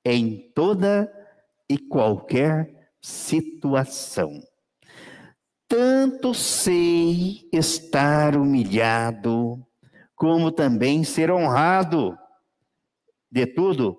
[0.04, 1.10] em toda
[1.68, 4.42] e qualquer situação.
[5.68, 9.64] Tanto sei estar humilhado,
[10.14, 12.18] como também ser honrado
[13.30, 13.98] de tudo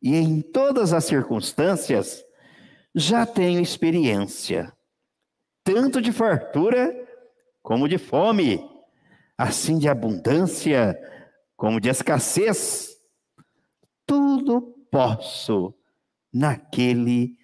[0.00, 2.24] e em todas as circunstâncias,
[2.94, 4.72] já tenho experiência,
[5.64, 6.94] tanto de fartura
[7.62, 8.60] como de fome,
[9.36, 10.98] assim de abundância
[11.56, 12.96] como de escassez.
[14.06, 15.74] Tudo posso
[16.32, 17.36] naquele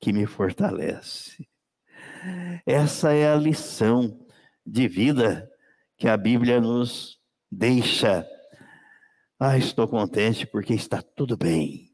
[0.00, 1.48] que me fortalece.
[2.66, 4.18] Essa é a lição
[4.66, 5.50] de vida
[5.96, 8.26] que a Bíblia nos deixa
[9.38, 11.93] ah, estou contente porque está tudo bem.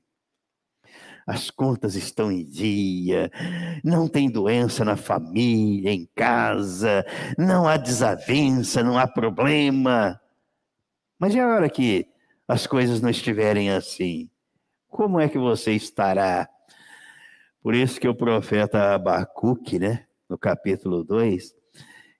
[1.30, 3.30] As contas estão em dia,
[3.84, 7.06] não tem doença na família, em casa,
[7.38, 10.20] não há desavença, não há problema.
[11.20, 12.08] Mas e a hora que
[12.48, 14.28] as coisas não estiverem assim?
[14.88, 16.48] Como é que você estará?
[17.62, 21.54] Por isso que o profeta Abacuque, né, no capítulo 2,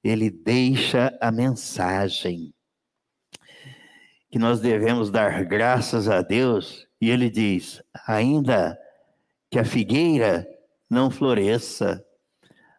[0.04, 2.54] ele deixa a mensagem
[4.30, 8.78] que nós devemos dar graças a Deus, e ele diz: ainda
[9.50, 10.46] que a figueira
[10.88, 12.04] não floresça,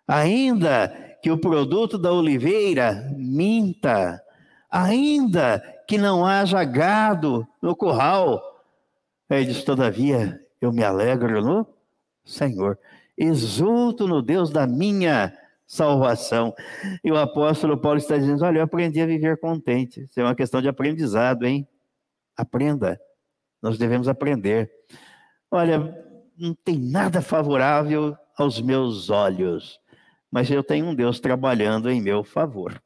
[0.07, 0.89] ainda
[1.21, 4.21] que o produto da oliveira minta,
[4.69, 8.41] ainda que não haja gado no curral,
[9.29, 11.67] ele diz: todavia eu me alegro no
[12.23, 12.77] Senhor,
[13.17, 15.33] exulto no Deus da minha
[15.65, 16.53] salvação.
[17.03, 20.01] E o apóstolo Paulo está dizendo: Olha, eu aprendi a viver contente.
[20.09, 21.67] Isso é uma questão de aprendizado, hein?
[22.35, 22.99] Aprenda.
[23.61, 24.71] Nós devemos aprender.
[25.49, 26.10] Olha,
[26.41, 29.79] não tem nada favorável aos meus olhos,
[30.31, 32.81] mas eu tenho um Deus trabalhando em meu favor,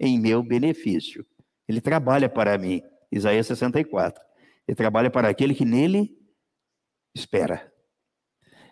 [0.00, 1.24] em meu benefício.
[1.68, 2.82] Ele trabalha para mim.
[3.12, 4.20] Isaías 64.
[4.66, 6.18] Ele trabalha para aquele que nele
[7.14, 7.72] espera.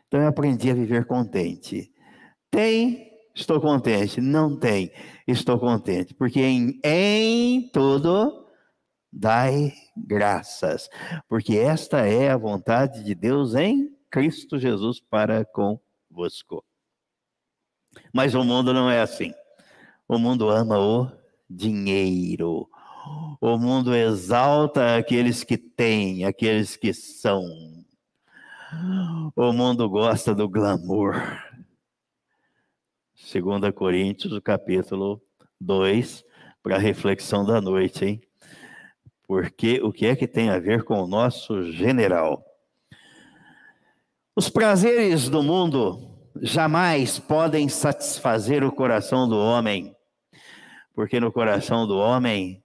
[0.08, 1.92] Então eu aprendi a viver contente.
[2.50, 4.20] Tem, estou contente.
[4.20, 4.90] Não tem,
[5.28, 6.12] estou contente.
[6.12, 8.41] Porque em, em tudo
[9.12, 10.88] dai graças.
[11.28, 16.64] Porque esta é a vontade de Deus em Cristo Jesus para convosco.
[18.12, 19.34] Mas o mundo não é assim.
[20.08, 21.10] O mundo ama o
[21.48, 22.68] dinheiro.
[23.40, 27.42] O mundo exalta aqueles que têm, aqueles que são.
[29.36, 31.14] O mundo gosta do glamour.
[33.14, 35.20] 2 Coríntios, capítulo
[35.60, 36.24] 2,
[36.62, 38.22] para reflexão da noite, hein?
[39.32, 42.44] Porque o que é que tem a ver com o nosso general?
[44.36, 49.96] Os prazeres do mundo jamais podem satisfazer o coração do homem,
[50.94, 52.62] porque no coração do homem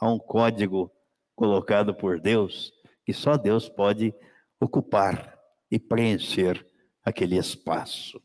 [0.00, 0.90] há um código
[1.36, 2.72] colocado por Deus
[3.06, 4.12] que só Deus pode
[4.58, 5.38] ocupar
[5.70, 6.66] e preencher
[7.04, 8.20] aquele espaço.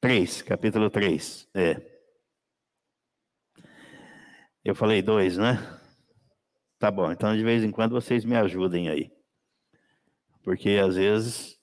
[0.00, 1.50] 3, capítulo 3.
[1.52, 1.93] É.
[4.64, 5.58] Eu falei dois, né?
[6.78, 9.12] Tá bom, então de vez em quando vocês me ajudem aí.
[10.42, 11.60] Porque às vezes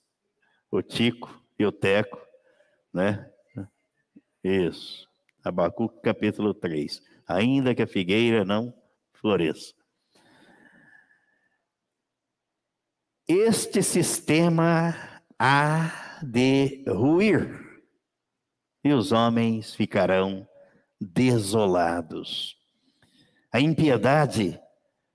[0.70, 2.20] o Tico e o Teco,
[2.92, 3.30] né?
[4.42, 5.08] Isso.
[5.44, 7.02] Abacuque capítulo 3.
[7.26, 8.72] Ainda que a figueira não
[9.12, 9.74] floresça.
[13.28, 14.94] Este sistema
[15.38, 17.62] há de ruir,
[18.84, 20.46] e os homens ficarão
[21.00, 22.61] desolados.
[23.52, 24.58] A impiedade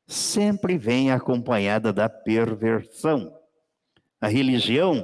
[0.05, 3.35] sempre vem acompanhada da perversão.
[4.21, 5.03] A religião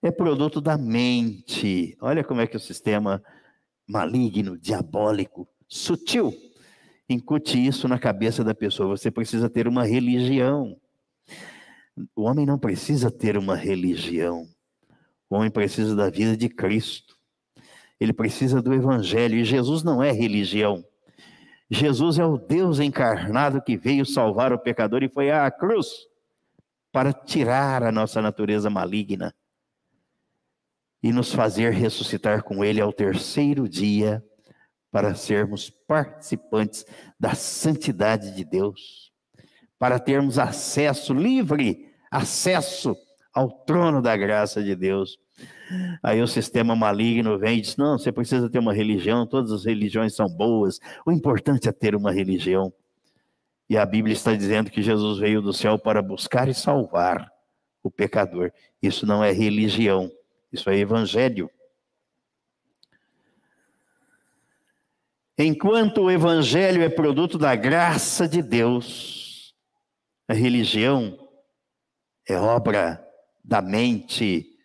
[0.00, 1.96] é produto da mente.
[2.00, 3.22] Olha como é que o sistema
[3.86, 6.32] maligno, diabólico, sutil,
[7.08, 8.96] incute isso na cabeça da pessoa.
[8.96, 10.80] Você precisa ter uma religião.
[12.14, 14.48] O homem não precisa ter uma religião.
[15.28, 17.16] O homem precisa da vida de Cristo.
[17.98, 19.36] Ele precisa do Evangelho.
[19.36, 20.84] E Jesus não é religião.
[21.70, 25.88] Jesus é o Deus encarnado que veio salvar o pecador e foi à cruz
[26.92, 29.34] para tirar a nossa natureza maligna
[31.02, 34.24] e nos fazer ressuscitar com Ele ao terceiro dia
[34.90, 36.86] para sermos participantes
[37.20, 39.12] da santidade de Deus,
[39.78, 42.96] para termos acesso livre, acesso
[43.32, 45.18] ao trono da graça de Deus.
[46.02, 49.64] Aí o sistema maligno vem e diz: não, você precisa ter uma religião, todas as
[49.64, 52.72] religiões são boas, o importante é ter uma religião.
[53.68, 57.30] E a Bíblia está dizendo que Jesus veio do céu para buscar e salvar
[57.82, 58.52] o pecador.
[58.80, 60.10] Isso não é religião,
[60.52, 61.50] isso é evangelho.
[65.36, 69.54] Enquanto o evangelho é produto da graça de Deus,
[70.28, 71.18] a religião
[72.26, 73.04] é obra
[73.44, 74.55] da mente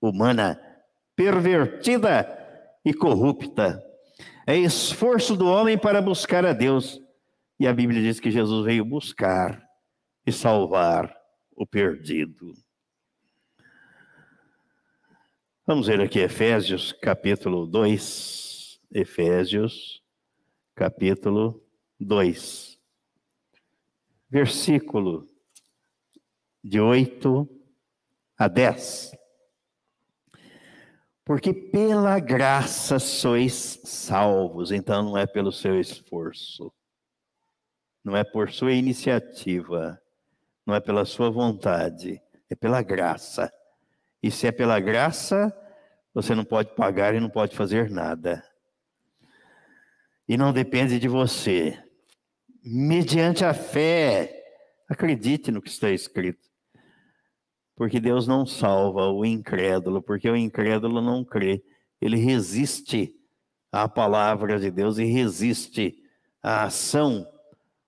[0.00, 0.60] humana
[1.14, 2.26] pervertida
[2.84, 3.82] e corrupta.
[4.46, 7.00] É esforço do homem para buscar a Deus.
[7.58, 9.62] E a Bíblia diz que Jesus veio buscar
[10.26, 11.14] e salvar
[11.54, 12.54] o perdido.
[15.66, 18.80] Vamos ver aqui Efésios capítulo 2.
[18.92, 20.02] Efésios
[20.74, 21.62] capítulo
[22.00, 22.80] 2.
[24.30, 25.28] Versículo
[26.64, 27.48] de 8
[28.38, 29.19] a 10.
[31.30, 36.72] Porque pela graça sois salvos, então não é pelo seu esforço,
[38.02, 40.02] não é por sua iniciativa,
[40.66, 42.20] não é pela sua vontade,
[42.50, 43.48] é pela graça.
[44.20, 45.56] E se é pela graça,
[46.12, 48.44] você não pode pagar e não pode fazer nada.
[50.28, 51.80] E não depende de você.
[52.60, 54.34] Mediante a fé,
[54.88, 56.49] acredite no que está escrito.
[57.80, 61.64] Porque Deus não salva o incrédulo, porque o incrédulo não crê.
[61.98, 63.16] Ele resiste
[63.72, 65.96] à palavra de Deus e resiste
[66.42, 67.26] à ação,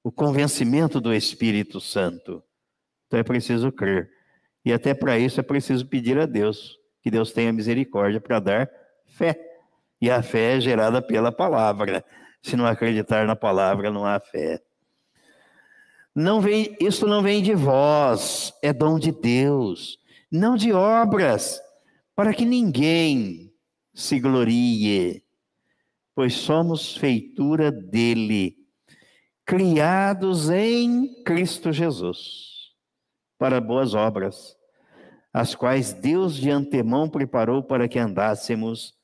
[0.02, 2.42] o convencimento do Espírito Santo.
[3.06, 4.10] Então é preciso crer.
[4.64, 8.70] E até para isso é preciso pedir a Deus que Deus tenha misericórdia para dar
[9.04, 9.38] fé.
[10.00, 12.02] E a fé é gerada pela palavra.
[12.40, 14.58] Se não acreditar na palavra, não há fé.
[16.14, 19.98] Não vem, isso não vem de vós, é dom de Deus,
[20.30, 21.60] não de obras,
[22.14, 23.50] para que ninguém
[23.94, 25.24] se glorie,
[26.14, 28.56] pois somos feitura dele,
[29.44, 32.72] criados em Cristo Jesus,
[33.38, 34.54] para boas obras,
[35.32, 38.94] as quais Deus de antemão preparou para que andássemos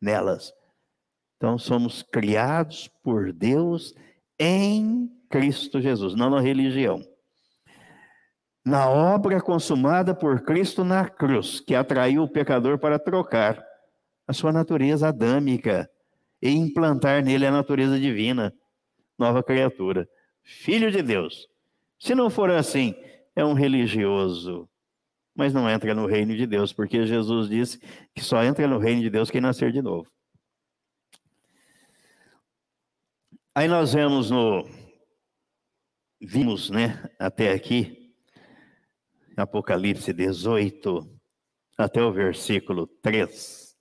[0.00, 0.52] nelas.
[1.36, 3.94] Então somos criados por Deus
[4.38, 5.10] em
[5.80, 7.02] Jesus, não na religião.
[8.64, 13.62] Na obra consumada por Cristo na cruz, que atraiu o pecador para trocar
[14.26, 15.90] a sua natureza adâmica
[16.40, 18.54] e implantar nele a natureza divina,
[19.18, 20.08] nova criatura,
[20.42, 21.48] filho de Deus.
[21.98, 22.94] Se não for assim,
[23.36, 24.68] é um religioso,
[25.34, 27.78] mas não entra no reino de Deus, porque Jesus disse
[28.14, 30.10] que só entra no reino de Deus quem nascer de novo.
[33.54, 34.64] Aí nós vemos no
[36.20, 38.12] vimos, né, até aqui
[39.36, 41.10] Apocalipse 18
[41.76, 43.76] até o versículo 3,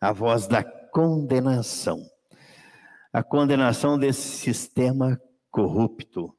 [0.00, 2.00] a voz da condenação.
[3.12, 6.36] A condenação desse sistema corrupto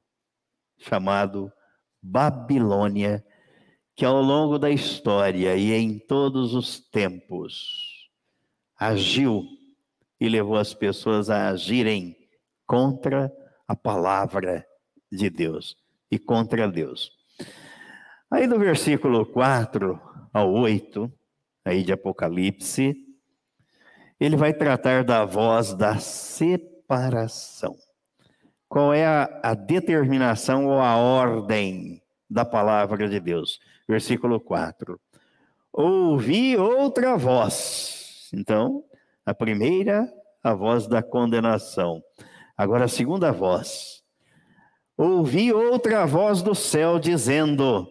[0.78, 1.50] chamado
[2.02, 3.24] Babilônia
[3.96, 8.10] que ao longo da história e em todos os tempos
[8.78, 9.46] agiu
[10.20, 12.14] e levou as pessoas a agirem
[12.68, 13.32] contra
[13.66, 14.66] a palavra
[15.16, 15.78] de Deus
[16.12, 17.12] e contra Deus.
[18.30, 20.00] Aí do versículo 4
[20.34, 21.12] ao 8,
[21.64, 22.96] aí de Apocalipse,
[24.20, 27.76] ele vai tratar da voz da separação.
[28.68, 33.60] Qual é a, a determinação ou a ordem da palavra de Deus?
[33.88, 35.00] versículo 4.
[35.72, 38.30] Ouvi outra voz.
[38.34, 38.84] Então,
[39.26, 40.12] a primeira,
[40.44, 42.02] a voz da condenação.
[42.58, 44.04] Agora, a segunda voz.
[44.98, 47.86] Ouvi outra voz do céu dizendo: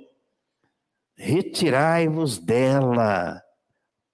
[1.16, 3.42] Retirai-vos dela.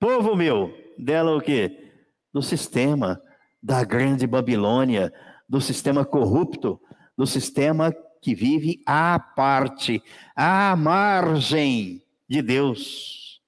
[0.00, 1.92] Povo meu, dela o quê?
[2.32, 3.22] Do sistema
[3.62, 5.12] da grande Babilônia,
[5.48, 6.80] do sistema corrupto,
[7.16, 10.02] do sistema que vive à parte,
[10.34, 13.40] à margem de Deus.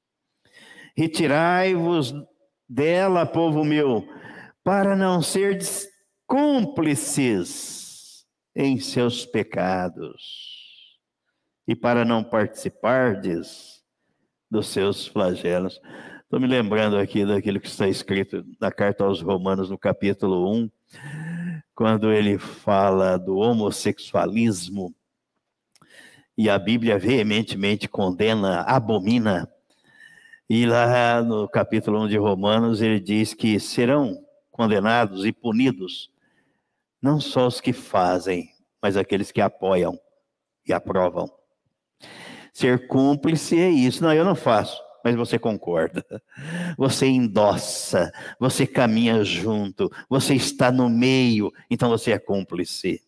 [0.96, 2.14] Retirai-vos
[2.68, 4.06] dela, povo meu,
[4.62, 5.58] para não ser
[6.26, 7.81] cúmplices
[8.54, 10.98] em seus pecados
[11.66, 13.82] e para não participardes
[14.50, 15.80] dos seus flagelos.
[16.22, 20.70] Estou me lembrando aqui daquilo que está escrito na carta aos Romanos, no capítulo 1,
[21.74, 24.94] quando ele fala do homossexualismo,
[26.36, 29.48] e a Bíblia veementemente condena, abomina.
[30.48, 36.10] E lá no capítulo 1 de Romanos, ele diz que serão condenados e punidos
[37.02, 38.50] não só os que fazem,
[38.80, 39.98] mas aqueles que apoiam
[40.66, 41.28] e aprovam.
[42.52, 44.02] Ser cúmplice é isso.
[44.02, 46.04] Não, eu não faço mas você concorda.
[46.78, 53.02] Você endossa, você caminha junto, você está no meio, então você é cúmplice.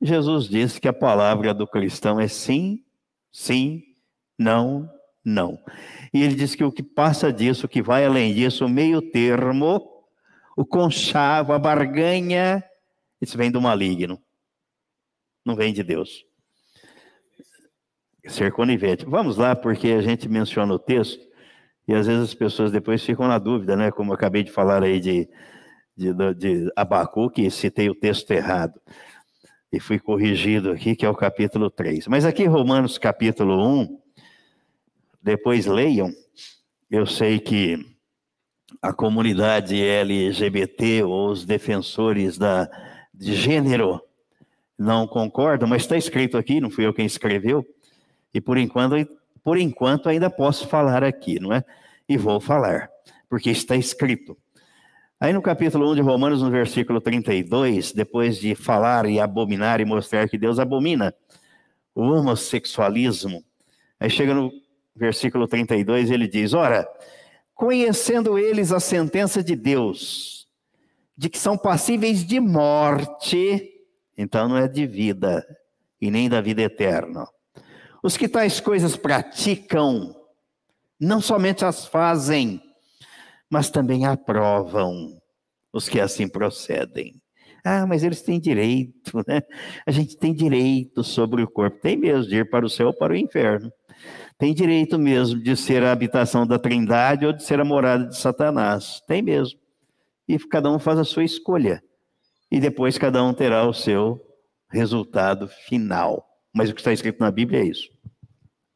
[0.00, 2.84] Jesus disse que a palavra do cristão é sim,
[3.32, 3.82] sim,
[4.38, 4.90] não,
[5.24, 5.58] não.
[6.12, 9.00] E ele diz que o que passa disso, o que vai além disso, o meio
[9.00, 9.91] termo,
[10.56, 12.62] o conchavo, a barganha,
[13.20, 14.20] isso vem do maligno,
[15.44, 16.24] não vem de Deus
[18.28, 19.04] ser conivente.
[19.04, 21.20] Vamos lá, porque a gente menciona o texto
[21.86, 23.90] e às vezes as pessoas depois ficam na dúvida, né?
[23.90, 25.28] Como eu acabei de falar aí de,
[25.96, 28.80] de, de citei o texto errado.
[29.72, 32.06] E fui corrigido aqui, que é o capítulo 3.
[32.06, 34.00] Mas aqui, Romanos capítulo 1,
[35.20, 36.12] depois leiam.
[36.90, 37.91] Eu sei que
[38.80, 42.68] a comunidade LGBT, ou os defensores da,
[43.12, 44.00] de gênero,
[44.78, 47.66] não concordam, mas está escrito aqui, não fui eu quem escreveu,
[48.32, 48.94] e por enquanto,
[49.42, 51.64] por enquanto ainda posso falar aqui, não é?
[52.08, 52.90] E vou falar,
[53.28, 54.36] porque está escrito.
[55.20, 59.84] Aí no capítulo 1 de Romanos, no versículo 32, depois de falar e abominar e
[59.84, 61.14] mostrar que Deus abomina
[61.94, 63.44] o homossexualismo,
[64.00, 64.50] aí chega no
[64.96, 66.88] versículo 32, ele diz: Ora,
[67.62, 70.48] conhecendo eles a sentença de Deus,
[71.16, 73.70] de que são passíveis de morte,
[74.18, 75.46] então não é de vida,
[76.00, 77.24] e nem da vida eterna.
[78.02, 80.12] Os que tais coisas praticam,
[80.98, 82.60] não somente as fazem,
[83.48, 85.16] mas também aprovam
[85.72, 87.22] os que assim procedem.
[87.64, 89.40] Ah, mas eles têm direito, né?
[89.86, 91.78] A gente tem direito sobre o corpo.
[91.80, 93.72] Tem mesmo de ir para o céu ou para o inferno.
[94.38, 98.16] Tem direito mesmo de ser a habitação da trindade ou de ser a morada de
[98.16, 99.00] Satanás.
[99.06, 99.58] Tem mesmo.
[100.28, 101.82] E cada um faz a sua escolha.
[102.50, 104.20] E depois cada um terá o seu
[104.70, 106.24] resultado final.
[106.54, 107.88] Mas o que está escrito na Bíblia é isso.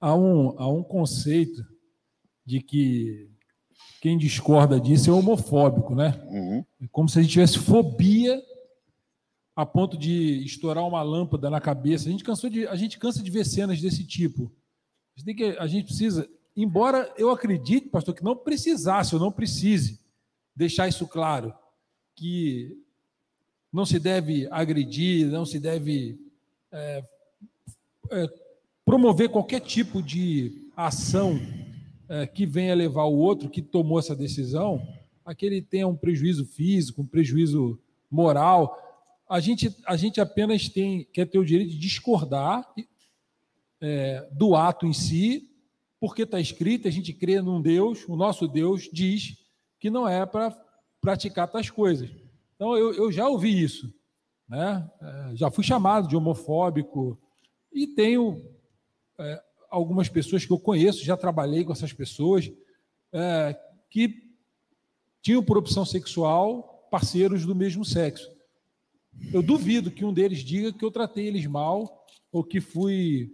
[0.01, 1.63] Há um, há um conceito
[2.45, 3.29] de que
[4.01, 6.23] quem discorda disso é homofóbico, né?
[6.29, 6.65] Uhum.
[6.81, 8.41] É como se a gente tivesse fobia
[9.57, 12.09] a ponto de estourar uma lâmpada na cabeça.
[12.09, 14.53] A gente, cansou de, a gente cansa de ver cenas desse tipo.
[15.17, 19.33] A gente, que, a gente precisa, embora eu acredite, pastor, que não precisasse ou não
[19.33, 19.99] precise
[20.55, 21.55] deixar isso claro,
[22.15, 22.77] que
[23.73, 26.19] não se deve agredir, não se deve
[26.71, 27.05] é,
[28.11, 28.29] é,
[28.85, 31.41] promover qualquer tipo de ação
[32.09, 34.87] é, que venha levar o outro que tomou essa decisão
[35.25, 38.79] a que ele tenha um prejuízo físico, um prejuízo moral.
[39.29, 42.65] A gente, a gente apenas tem, quer ter o direito de discordar
[43.81, 45.51] é, do ato em si,
[46.01, 49.37] porque está escrito, a gente crê num Deus, o nosso Deus diz
[49.79, 50.57] que não é para
[51.01, 52.11] praticar tais coisas.
[52.55, 53.93] Então, eu, eu já ouvi isso.
[54.49, 54.89] Né?
[55.01, 57.19] É, já fui chamado de homofóbico
[57.73, 58.41] e tenho
[59.19, 62.51] é, algumas pessoas que eu conheço, já trabalhei com essas pessoas,
[63.13, 63.59] é,
[63.91, 64.27] que
[65.23, 68.31] tinham por opção sexual parceiros do mesmo sexo.
[69.33, 73.31] Eu duvido que um deles diga que eu tratei eles mal ou que fui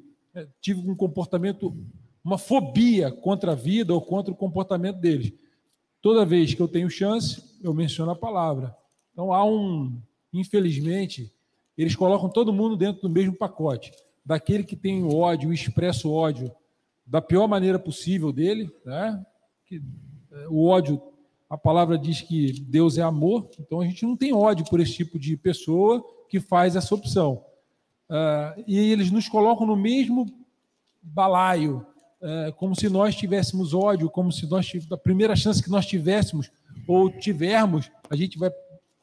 [0.61, 1.77] tive um comportamento,
[2.25, 5.33] uma fobia contra a vida ou contra o comportamento deles.
[6.01, 8.77] Toda vez que eu tenho chance, eu menciono a palavra.
[9.13, 10.01] Então há um,
[10.33, 11.33] infelizmente,
[11.77, 13.93] eles colocam todo mundo dentro do mesmo pacote.
[14.25, 16.51] Daquele que tem ódio, expresso ódio,
[17.07, 19.25] da pior maneira possível dele, né?
[19.67, 19.83] Que,
[20.31, 21.01] é, o ódio,
[21.49, 24.95] a palavra diz que Deus é amor, então a gente não tem ódio por esse
[24.95, 27.45] tipo de pessoa que faz essa opção.
[28.11, 30.27] Uh, e eles nos colocam no mesmo
[31.03, 31.87] balaio,
[32.21, 36.51] uh, como se nós tivéssemos ódio, como se nós a primeira chance que nós tivéssemos
[36.87, 38.51] ou tivermos, a gente vai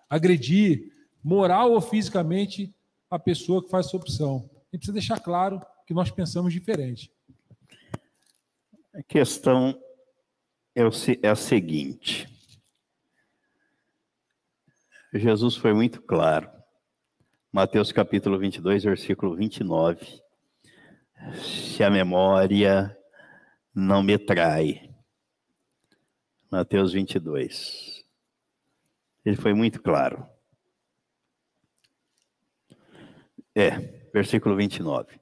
[0.09, 0.91] agredir
[1.23, 2.73] moral ou fisicamente
[3.09, 4.49] a pessoa que faz essa opção.
[4.53, 7.11] A gente precisa deixar claro que nós pensamos diferente.
[8.93, 9.79] A questão
[10.75, 10.81] é,
[11.21, 12.27] é a seguinte.
[15.13, 16.58] Jesus foi muito claro.
[17.51, 20.21] Mateus capítulo 22, versículo 29.
[21.41, 22.95] Se a memória
[23.73, 24.93] não me trai.
[26.51, 28.05] Mateus 22.
[29.25, 30.27] Ele foi muito claro.
[33.55, 33.71] É,
[34.13, 35.19] versículo 29.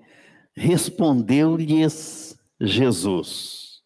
[0.54, 3.82] Respondeu-lhes Jesus: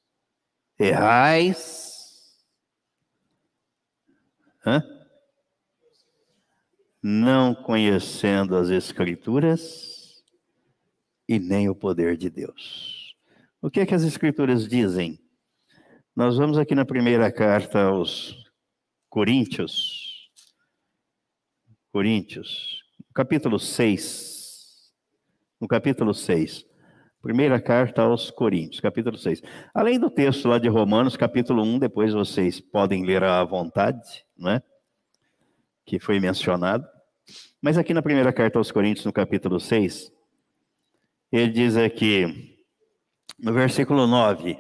[0.80, 2.40] Errais.
[4.66, 5.01] Hã?
[7.02, 10.24] Não conhecendo as Escrituras
[11.28, 13.16] e nem o poder de Deus.
[13.62, 15.20] O que é que as Escrituras dizem?
[16.16, 18.36] Nós vamos aqui na primeira carta aos
[19.10, 20.30] Coríntios,
[21.92, 22.84] Coríntios,
[23.14, 24.92] capítulo 6.
[25.60, 26.66] No capítulo 6.
[27.22, 29.42] Primeira carta aos Coríntios, capítulo 6.
[29.74, 34.52] Além do texto lá de Romanos, capítulo 1, depois vocês podem ler à vontade, não
[34.52, 34.64] é?
[35.86, 36.86] Que foi mencionado.
[37.62, 40.12] Mas aqui na primeira carta aos Coríntios, no capítulo 6,
[41.32, 42.58] ele diz aqui,
[43.40, 44.60] no versículo 9: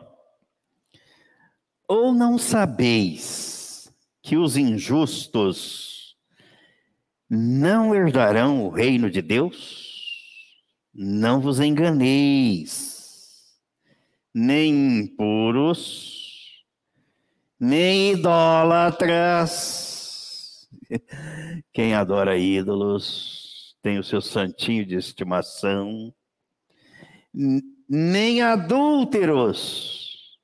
[1.87, 3.91] Ou não sabeis
[4.21, 6.15] que os injustos
[7.29, 9.89] não herdarão o reino de Deus?
[10.93, 13.55] Não vos enganeis,
[14.33, 16.65] nem impuros,
[17.59, 19.90] nem idólatras,
[21.73, 26.13] quem adora ídolos tem o seu santinho de estimação.
[27.87, 30.37] Nem adúlteros,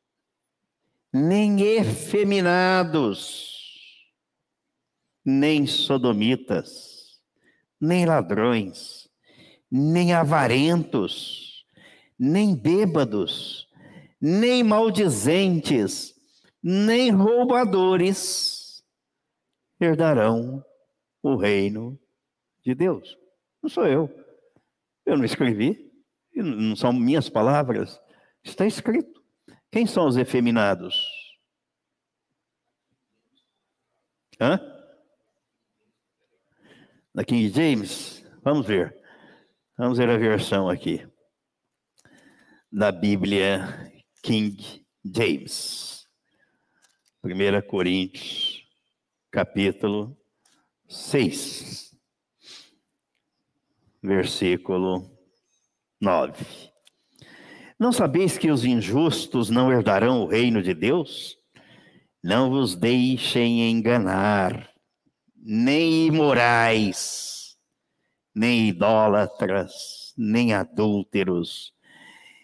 [1.14, 3.46] nem efeminados,
[5.24, 7.20] nem sodomitas,
[7.80, 9.10] nem ladrões,
[9.70, 11.66] nem avarentos,
[12.18, 13.68] nem bêbados,
[14.20, 16.16] nem maldizentes,
[16.64, 18.57] nem roubadores
[19.80, 20.64] herdarão
[21.22, 22.00] o reino
[22.64, 23.18] de Deus.
[23.62, 24.10] Não sou eu.
[25.06, 25.92] Eu não escrevi.
[26.36, 28.00] Não são minhas palavras.
[28.44, 29.24] Está escrito.
[29.72, 31.06] Quem são os efeminados?
[34.40, 34.60] Hã?
[37.14, 38.24] Da King James?
[38.44, 38.96] Vamos ver.
[39.78, 41.08] Vamos ver a versão aqui.
[42.72, 46.08] Da Bíblia King James.
[47.24, 48.57] 1 Coríntios
[49.32, 50.18] capítulo
[50.88, 51.96] 6,
[54.02, 55.12] versículo
[56.00, 56.46] 9.
[57.78, 61.38] Não sabeis que os injustos não herdarão o reino de Deus?
[62.24, 64.70] Não vos deixem enganar,
[65.36, 67.58] nem imorais,
[68.34, 71.74] nem idólatras, nem adúlteros,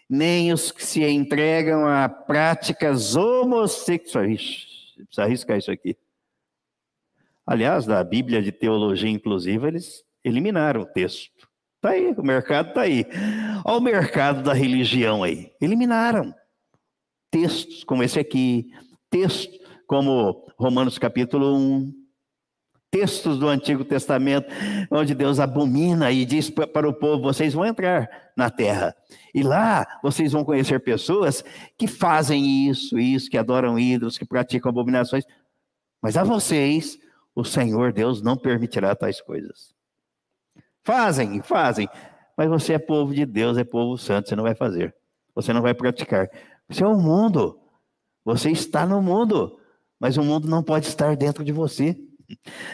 [0.08, 4.66] nem os que se entregam a práticas homossexuais.
[4.96, 5.96] Precisa arriscar isso aqui
[7.46, 11.30] Aliás, da Bíblia de Teologia Inclusiva, eles eliminaram o texto.
[11.76, 13.06] Está aí, o mercado está aí.
[13.64, 15.52] Olha o mercado da religião aí.
[15.60, 16.34] Eliminaram
[17.30, 18.70] textos como esse aqui,
[19.10, 19.52] texto
[19.86, 21.92] como Romanos capítulo 1,
[22.90, 24.46] textos do Antigo Testamento,
[24.90, 28.94] onde Deus abomina e diz para o povo: vocês vão entrar na terra.
[29.34, 31.44] E lá vocês vão conhecer pessoas
[31.76, 35.24] que fazem isso, isso, que adoram ídolos, que praticam abominações.
[36.00, 36.96] Mas a vocês,
[37.34, 39.74] o Senhor Deus não permitirá tais coisas.
[40.82, 41.88] Fazem, fazem.
[42.36, 44.94] Mas você é povo de Deus, é povo santo, você não vai fazer.
[45.34, 46.28] Você não vai praticar.
[46.68, 47.58] Você é o mundo.
[48.24, 49.58] Você está no mundo.
[49.98, 51.96] Mas o mundo não pode estar dentro de você.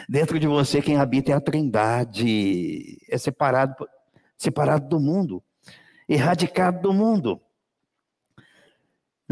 [0.07, 3.87] Dentro de você, quem habita é a trindade, é separado,
[4.37, 5.43] separado do mundo,
[6.07, 7.39] erradicado do mundo.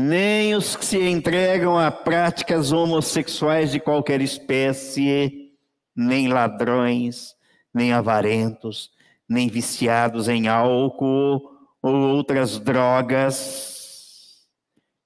[0.02, 5.52] Nem os que se entregam a práticas homossexuais de qualquer espécie,
[5.94, 7.36] nem ladrões,
[7.74, 8.94] nem avarentos,
[9.28, 14.48] nem viciados em álcool ou outras drogas,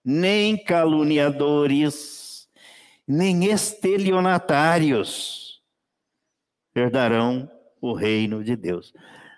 [0.06, 2.48] nem caluniadores,
[3.08, 5.60] nem estelionatários
[6.76, 7.50] herdarão
[7.82, 8.94] o reino de Deus.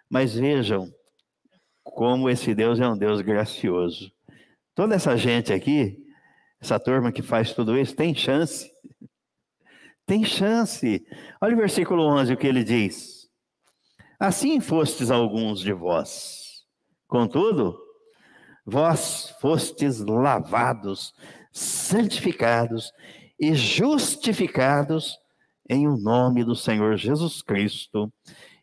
[0.10, 0.94] Mas vejam
[1.82, 4.14] como esse Deus é um Deus gracioso.
[4.76, 5.98] Toda essa gente aqui,
[6.62, 8.70] essa turma que faz tudo isso, tem chance.
[10.06, 11.04] Tem chance.
[11.42, 13.30] Olha o versículo 11, o que ele diz.
[14.20, 16.66] Assim fostes alguns de vós.
[17.08, 17.78] Contudo,
[18.66, 21.14] vós fostes lavados,
[21.52, 22.92] santificados
[23.40, 25.18] e justificados
[25.70, 28.12] em o nome do Senhor Jesus Cristo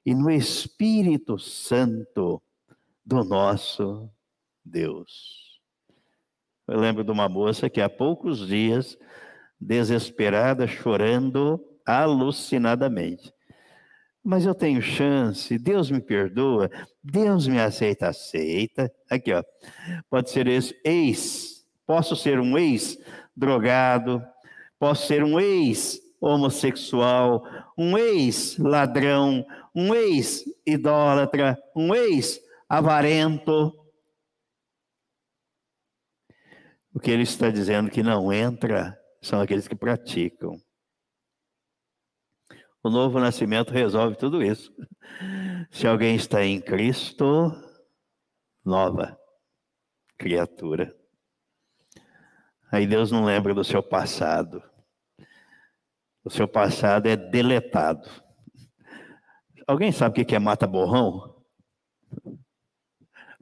[0.04, 2.42] e no Espírito Santo
[3.04, 4.08] do nosso
[4.64, 5.51] Deus.
[6.68, 8.96] Eu lembro de uma moça que há poucos dias,
[9.60, 13.32] desesperada, chorando alucinadamente.
[14.24, 16.70] Mas eu tenho chance, Deus me perdoa,
[17.02, 18.90] Deus me aceita, aceita.
[19.10, 19.42] Aqui, ó.
[20.08, 22.96] Pode ser esse ex, posso ser um ex
[23.36, 24.22] drogado,
[24.82, 27.44] Posso ser um ex-homossexual,
[27.78, 33.72] um ex-ladrão, um ex-idólatra, um ex-avarento.
[36.94, 40.60] O que ele está dizendo que não entra são aqueles que praticam.
[42.82, 44.74] O novo nascimento resolve tudo isso.
[45.70, 47.52] Se alguém está em Cristo,
[48.64, 49.18] nova
[50.18, 50.94] criatura.
[52.70, 54.62] Aí Deus não lembra do seu passado.
[56.24, 58.08] O seu passado é deletado.
[59.66, 61.42] Alguém sabe o que é mata-borrão?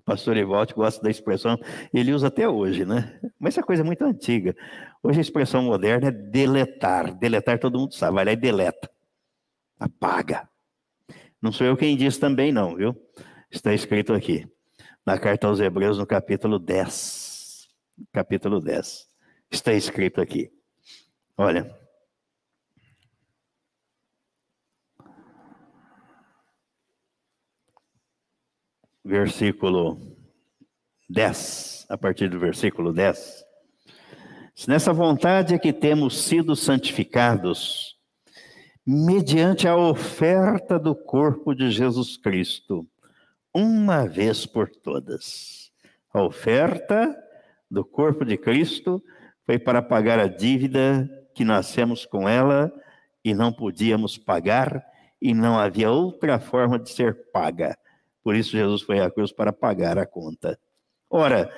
[0.05, 1.59] Pastor Evaldo gosta da expressão,
[1.93, 3.21] ele usa até hoje, né?
[3.39, 4.55] Mas essa coisa é muito antiga.
[5.03, 7.15] Hoje a expressão moderna é deletar.
[7.15, 8.91] Deletar todo mundo sabe, vai lá e deleta.
[9.79, 10.49] Apaga.
[11.41, 12.95] Não sou eu quem diz também, não, viu?
[13.51, 14.47] Está escrito aqui,
[15.05, 17.69] na carta aos Hebreus, no capítulo 10.
[18.13, 19.09] Capítulo 10.
[19.51, 20.51] Está escrito aqui.
[21.37, 21.75] Olha,
[29.11, 29.99] versículo
[31.09, 33.45] 10, a partir do versículo 10.
[34.69, 37.97] Nessa vontade é que temos sido santificados,
[38.87, 42.87] mediante a oferta do corpo de Jesus Cristo,
[43.53, 45.73] uma vez por todas.
[46.15, 47.13] A oferta
[47.69, 49.03] do corpo de Cristo
[49.45, 52.73] foi para pagar a dívida que nascemos com ela
[53.25, 54.85] e não podíamos pagar,
[55.21, 57.77] e não havia outra forma de ser paga
[58.23, 60.59] por isso, Jesus foi à cruz para pagar a conta.
[61.09, 61.53] Ora,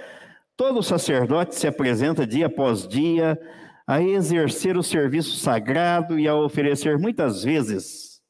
[0.57, 3.39] todo sacerdote se apresenta dia após dia
[3.87, 8.23] a exercer o serviço sagrado e a oferecer muitas vezes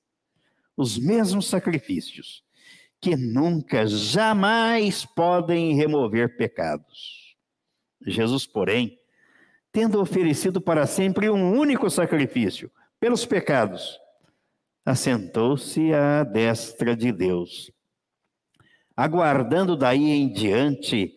[0.77, 2.43] os mesmos sacrifícios,
[3.01, 7.37] que nunca, jamais podem remover pecados.
[8.07, 8.99] Jesus, porém,
[9.71, 13.99] tendo oferecido para sempre um único sacrifício pelos pecados,
[14.85, 17.71] assentou-se à destra de Deus
[18.97, 21.17] aguardando daí em diante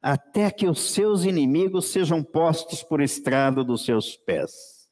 [0.00, 4.88] até que os seus inimigos sejam postos por estrada dos seus pés.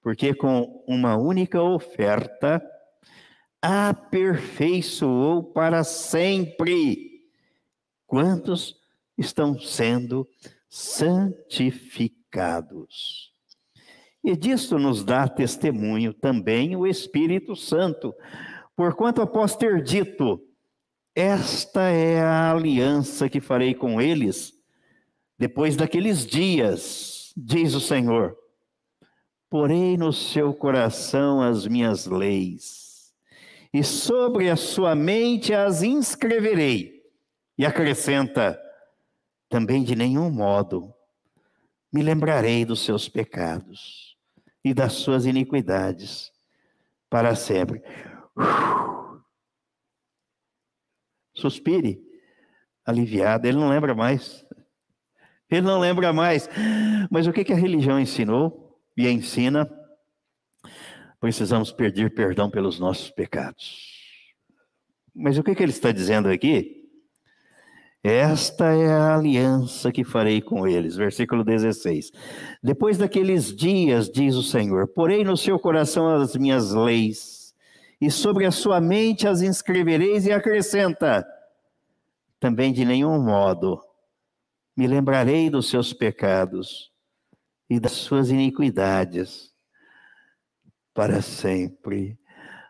[0.00, 2.62] Porque com uma única oferta
[3.60, 7.26] aperfeiçoou para sempre
[8.06, 8.76] quantos
[9.16, 10.28] estão sendo
[10.68, 13.32] santificados.
[14.24, 18.14] E disto nos dá testemunho também o Espírito Santo,
[18.76, 20.40] porquanto após ter dito,
[21.14, 24.52] esta é a aliança que farei com eles
[25.38, 28.36] depois daqueles dias, diz o Senhor.
[29.50, 33.12] Porei no seu coração as minhas leis,
[33.72, 37.02] e sobre a sua mente as inscreverei.
[37.58, 38.58] E acrescenta:
[39.48, 40.94] também de nenhum modo
[41.92, 44.16] me lembrarei dos seus pecados
[44.64, 46.32] e das suas iniquidades.
[47.10, 47.82] para sempre.
[51.34, 52.00] Suspire,
[52.84, 53.46] aliviado.
[53.46, 54.44] Ele não lembra mais.
[55.50, 56.48] Ele não lembra mais.
[57.10, 59.70] Mas o que, a religião ensinou e ensina?
[61.20, 63.92] Precisamos pedir perdão pelos nossos pecados.
[65.14, 66.82] Mas o que, que ele está dizendo aqui?
[68.04, 70.96] Esta é a aliança que farei com eles.
[70.96, 72.10] Versículo 16.
[72.60, 77.41] Depois daqueles dias, diz o Senhor, porei no seu coração as minhas leis,
[78.02, 81.24] e sobre a sua mente as inscrevereis e acrescenta:
[82.40, 83.80] também de nenhum modo
[84.76, 86.90] me lembrarei dos seus pecados
[87.70, 89.52] e das suas iniquidades
[90.92, 92.18] para sempre.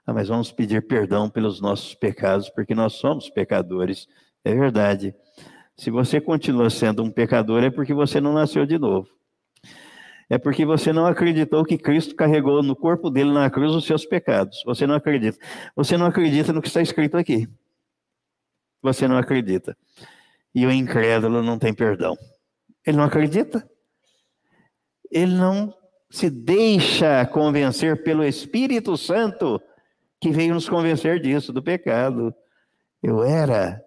[0.07, 4.07] Ah, mas vamos pedir perdão pelos nossos pecados, porque nós somos pecadores.
[4.45, 5.14] É verdade.
[5.74, 9.09] Se você continua sendo um pecador, é porque você não nasceu de novo.
[10.33, 14.07] É porque você não acreditou que Cristo carregou no corpo dele na cruz os seus
[14.07, 14.62] pecados.
[14.64, 15.37] Você não acredita.
[15.76, 17.47] Você não acredita no que está escrito aqui.
[18.80, 19.76] Você não acredita.
[20.55, 22.16] E o incrédulo não tem perdão.
[22.87, 23.62] Ele não acredita.
[25.11, 25.74] Ele não
[26.09, 29.61] se deixa convencer pelo Espírito Santo
[30.18, 32.35] que veio nos convencer disso, do pecado.
[33.03, 33.85] Eu era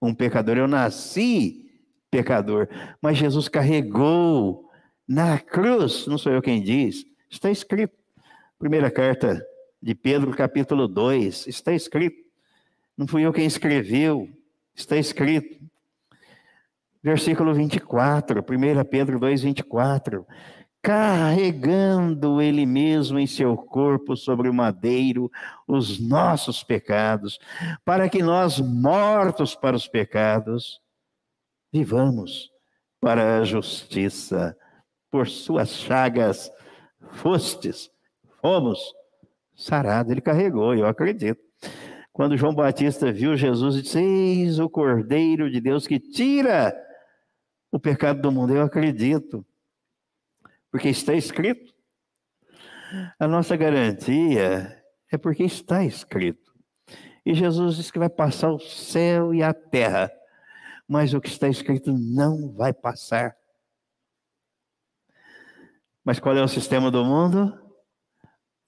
[0.00, 1.62] um pecador, eu nasci
[2.10, 2.70] pecador,
[3.02, 4.63] mas Jesus carregou
[5.06, 7.96] na cruz, não sou eu quem diz, está escrito.
[8.58, 9.44] Primeira carta
[9.82, 12.24] de Pedro, capítulo 2, está escrito.
[12.96, 14.28] Não fui eu quem escreveu,
[14.74, 15.62] está escrito.
[17.02, 20.26] Versículo 24, 1 Pedro 2, 24
[20.84, 25.32] carregando ele mesmo em seu corpo sobre o madeiro
[25.66, 27.38] os nossos pecados,
[27.86, 30.82] para que nós, mortos para os pecados,
[31.72, 32.50] vivamos
[33.00, 34.54] para a justiça.
[35.14, 36.50] Por suas chagas
[37.12, 37.88] fostes,
[38.40, 38.80] fomos
[39.54, 40.10] sarados.
[40.10, 41.40] Ele carregou, eu acredito.
[42.12, 46.76] Quando João Batista viu Jesus disse: Eis o Cordeiro de Deus que tira
[47.70, 49.46] o pecado do mundo, eu acredito
[50.68, 51.72] porque está escrito.
[53.16, 56.52] A nossa garantia é porque está escrito.
[57.24, 60.10] E Jesus disse que vai passar o céu e a terra,
[60.88, 63.36] mas o que está escrito não vai passar.
[66.04, 67.58] Mas qual é o sistema do mundo?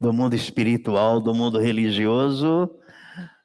[0.00, 2.70] Do mundo espiritual, do mundo religioso.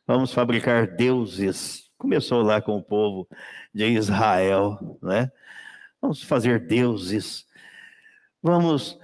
[0.08, 1.90] Vamos fabricar deuses.
[1.98, 3.28] Começou lá com o povo
[3.74, 5.32] de Israel, né?
[6.02, 7.46] Vamos fazer deuses
[8.44, 8.98] Vamos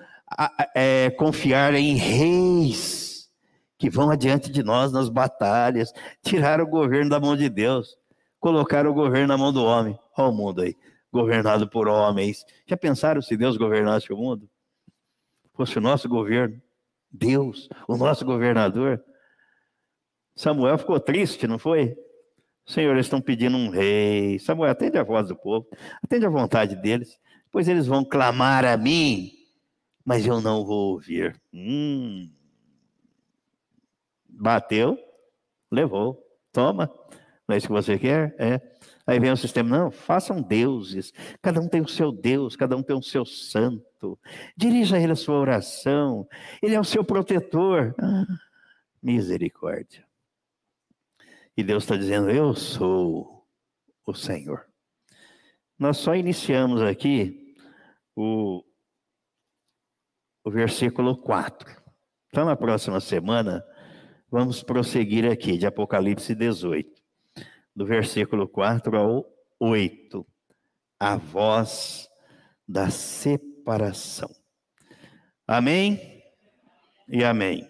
[0.75, 3.29] é, confiar em reis
[3.77, 7.95] que vão adiante de nós nas batalhas, tirar o governo da mão de Deus,
[8.39, 9.97] colocar o governo na mão do homem.
[10.17, 10.75] Olha o mundo aí,
[11.13, 12.43] governado por homens.
[12.65, 14.49] Já pensaram se Deus governasse o mundo?
[15.57, 16.61] Fosse o nosso governo,
[17.11, 19.03] Deus, o nosso governador.
[20.35, 21.97] Samuel ficou triste, não foi?
[22.63, 24.37] Senhor, eles estão pedindo um rei.
[24.37, 25.67] Samuel, atende a voz do povo,
[26.03, 27.19] atende a vontade deles.
[27.51, 29.31] Pois eles vão clamar a mim,
[30.05, 31.35] mas eu não vou ouvir.
[31.51, 32.31] Hum.
[34.29, 34.95] Bateu,
[35.71, 36.85] levou, toma.
[37.47, 38.35] Não é isso que você quer?
[38.37, 38.61] É.
[39.07, 41.11] Aí vem o sistema, não, façam deuses.
[41.41, 43.86] Cada um tem o seu Deus, cada um tem o seu santo.
[44.55, 46.27] Dirija a ele a sua oração.
[46.61, 47.95] Ele é o seu protetor.
[47.99, 48.25] Ah,
[49.01, 50.05] misericórdia.
[51.55, 53.47] E Deus está dizendo: Eu sou
[54.05, 54.65] o Senhor.
[55.77, 57.55] Nós só iniciamos aqui
[58.15, 58.63] o,
[60.43, 61.69] o versículo 4.
[62.29, 63.63] Então, na próxima semana,
[64.29, 66.89] vamos prosseguir aqui, de Apocalipse 18,
[67.75, 69.25] do versículo 4 ao
[69.59, 70.25] 8.
[70.99, 72.09] A voz
[72.67, 72.89] da
[73.67, 74.29] separação.
[75.45, 76.23] Amém
[77.09, 77.67] e amém.